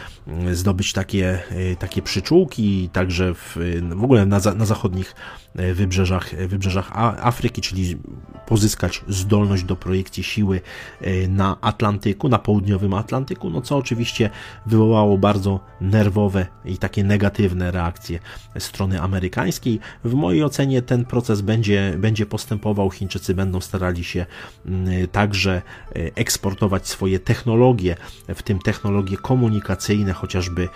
zdobyć 0.52 0.92
takie, 0.92 1.42
takie 1.78 2.02
przyczółki, 2.02 2.88
także 2.92 3.34
w, 3.34 3.56
w 3.96 4.04
ogóle 4.04 4.26
na, 4.26 4.40
na 4.56 4.64
zachodnich 4.64 5.14
wybrzeżach, 5.54 6.21
wybrzeżach 6.30 6.90
Afryki, 6.94 7.62
czyli 7.62 7.96
pozyskać 8.46 9.04
zdolność 9.08 9.64
do 9.64 9.76
projekcji 9.76 10.22
siły 10.22 10.60
na 11.28 11.56
Atlantyku, 11.60 12.28
na 12.28 12.38
południowym 12.38 12.94
Atlantyku, 12.94 13.50
no 13.50 13.62
co 13.62 13.76
oczywiście 13.76 14.30
wywołało 14.66 15.18
bardzo 15.18 15.60
nerwowe 15.80 16.46
i 16.64 16.78
takie 16.78 17.04
negatywne 17.04 17.70
reakcje 17.70 18.18
strony 18.58 19.00
amerykańskiej. 19.00 19.80
W 20.04 20.14
mojej 20.14 20.44
ocenie 20.44 20.82
ten 20.82 21.04
proces 21.04 21.40
będzie, 21.40 21.94
będzie 21.98 22.26
postępował. 22.26 22.90
Chińczycy 22.90 23.34
będą 23.34 23.60
starali 23.60 24.04
się 24.04 24.26
także 25.12 25.62
eksportować 25.92 26.88
swoje 26.88 27.18
technologie, 27.18 27.96
w 28.28 28.42
tym 28.42 28.58
technologie 28.58 29.16
komunikacyjne, 29.16 30.12
chociażby, 30.12 30.68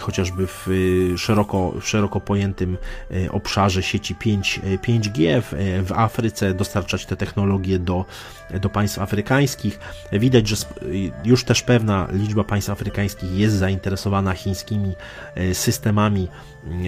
chociażby 0.00 0.46
w 0.46 0.68
szeroko, 1.16 1.72
w 1.80 1.88
szeroko 1.88 2.20
pojętym 2.20 2.76
obszarze 3.30 3.82
sieci 3.82 4.14
5, 4.14 4.45
5G 4.82 5.42
w, 5.42 5.82
w 5.86 5.92
Afryce, 5.92 6.54
dostarczać 6.54 7.06
te 7.06 7.16
technologie 7.16 7.78
do, 7.78 8.04
do 8.60 8.68
państw 8.68 8.98
afrykańskich. 8.98 9.78
Widać, 10.12 10.48
że 10.48 10.56
już 11.24 11.44
też 11.44 11.62
pewna 11.62 12.08
liczba 12.12 12.44
państw 12.44 12.70
afrykańskich 12.70 13.32
jest 13.32 13.54
zainteresowana 13.54 14.32
chińskimi 14.32 14.94
systemami 15.52 16.28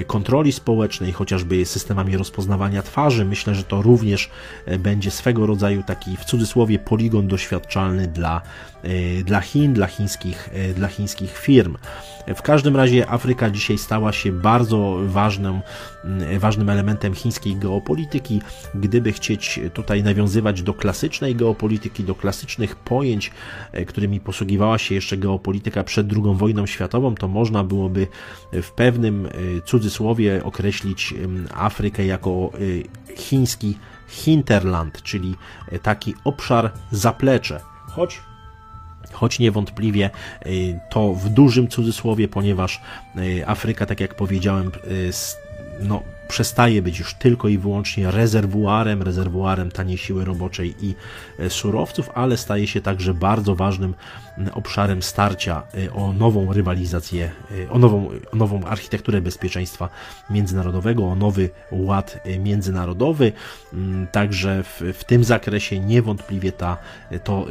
kontroli 0.07 0.53
społecznej, 0.53 1.12
chociażby 1.12 1.67
systemami 1.67 2.17
rozpoznawania 2.17 2.83
twarzy. 2.83 3.25
Myślę, 3.25 3.55
że 3.55 3.62
to 3.62 3.83
również 3.83 4.31
będzie 4.79 5.11
swego 5.11 5.47
rodzaju 5.47 5.83
taki 5.83 6.17
w 6.17 6.25
cudzysłowie 6.25 6.79
poligon 6.79 7.29
doświadczalny 7.29 8.07
dla, 8.07 8.43
dla 9.25 9.41
Chin, 9.41 9.73
dla 9.73 9.87
chińskich, 9.87 10.51
dla 10.77 10.88
chińskich 10.88 11.38
firm. 11.38 11.77
W 12.37 12.43
każdym 12.43 12.77
razie 12.77 13.11
Afryka 13.11 13.51
dzisiaj 13.51 13.79
stała 13.79 14.12
się 14.12 14.33
bardzo 14.33 14.99
ważnym, 15.07 15.61
ważnym 16.38 16.71
elementem 16.71 17.14
chińskiej 17.14 17.57
geopolityki. 17.57 18.43
Gdyby 18.75 19.12
chcieć 19.12 19.61
tutaj 19.75 20.03
nawiązywać 20.03 20.62
do 20.62 20.75
klasycznej 20.75 21.35
geopolityki, 21.35 22.05
do 22.05 22.14
klasycznych 22.14 22.77
pojęć, 22.77 23.31
którymi 23.87 24.21
posługiwała 24.21 24.79
się 24.79 24.95
jeszcze 24.95 25.17
geopolityka 25.17 25.85
przed 25.85 26.12
II 26.12 26.35
wojną 26.35 26.67
światową, 26.67 27.14
to 27.14 27.29
można 27.29 27.64
byłoby 27.64 28.07
w 28.53 28.71
pewnym 28.71 29.29
cudzysłowie 29.69 30.45
określić 30.45 31.15
Afrykę 31.55 32.07
jako 32.07 32.51
y, 32.61 32.85
chiński 33.17 33.79
hinterland, 34.09 35.03
czyli 35.03 35.35
taki 35.83 36.15
obszar 36.25 36.71
zaplecze. 36.91 37.61
Choć 37.87 38.21
choć 39.13 39.39
niewątpliwie 39.39 40.11
y, 40.47 40.81
to 40.91 41.15
w 41.15 41.29
dużym 41.29 41.69
cudzysłowie, 41.69 42.29
ponieważ 42.29 42.81
Afryka, 43.47 43.87
tak 43.87 44.01
jak 44.01 44.15
powiedziałem, 44.15 44.71
no, 45.81 46.03
przestaje 46.29 46.83
być 46.83 46.99
już 46.99 47.14
tylko 47.14 47.49
i 47.49 47.59
wyłącznie 47.59 48.11
rezerwuarem, 48.11 49.03
rezerwuarem 49.03 49.71
taniej 49.71 49.99
siły 49.99 50.25
roboczej 50.25 50.75
i 50.81 50.95
e, 51.38 51.51
surowców, 51.51 52.11
ale 52.14 52.37
staje 52.37 52.67
się 52.67 52.81
także 52.81 53.14
bardzo 53.14 53.55
ważnym 53.55 53.95
obszarem 54.53 55.03
starcia 55.03 55.62
e, 55.87 55.93
o 55.93 56.12
nową 56.12 56.53
rywalizację, 56.53 57.31
e, 57.64 57.71
o 57.71 57.79
nową, 57.79 58.09
o 58.33 58.37
nową 58.37 58.64
architekturę 58.64 59.21
bezpieczeństwa 59.21 59.88
międzynarodowego, 60.31 61.05
o 61.05 61.14
nowy 61.14 61.51
ład 61.71 62.21
międzynarodowy. 62.38 63.33
Także 64.12 64.62
w, 64.62 64.83
w 64.95 65.05
tym 65.05 65.25
zakresie 65.25 65.81
niewątpliwie 65.81 66.53
ta, 66.53 66.77
to 67.25 67.47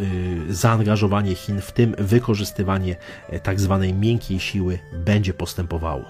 zaangażowanie 0.49 1.35
Chin, 1.35 1.61
w 1.61 1.71
tym 1.71 1.95
wykorzystywanie 1.97 2.95
tak 3.43 3.59
zwanej 3.59 3.93
miękkiej 3.93 4.39
siły 4.39 4.79
będzie 4.93 5.33
postępowało. 5.33 6.05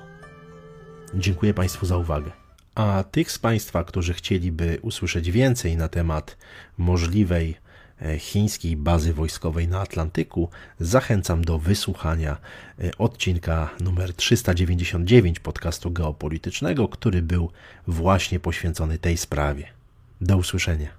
Dziękuję 1.13 1.53
Państwu 1.53 1.85
za 1.85 1.97
uwagę. 1.97 2.46
A 2.77 3.03
tych 3.03 3.31
z 3.31 3.39
Państwa, 3.39 3.83
którzy 3.83 4.13
chcieliby 4.13 4.79
usłyszeć 4.81 5.31
więcej 5.31 5.77
na 5.77 5.87
temat 5.87 6.37
możliwej 6.77 7.55
e, 8.01 8.19
chińskiej 8.19 8.75
bazy 8.75 9.13
wojskowej 9.13 9.67
na 9.67 9.81
Atlantyku, 9.81 10.49
zachęcam 10.79 11.45
do 11.45 11.59
wysłuchania 11.59 12.37
e, 12.79 12.91
odcinka 12.97 13.69
numer 13.79 14.13
399 14.13 15.39
podcastu 15.39 15.91
geopolitycznego, 15.91 16.87
który 16.87 17.21
był 17.21 17.51
właśnie 17.87 18.39
poświęcony 18.39 18.99
tej 18.99 19.17
sprawie. 19.17 19.67
Do 20.21 20.37
usłyszenia. 20.37 20.96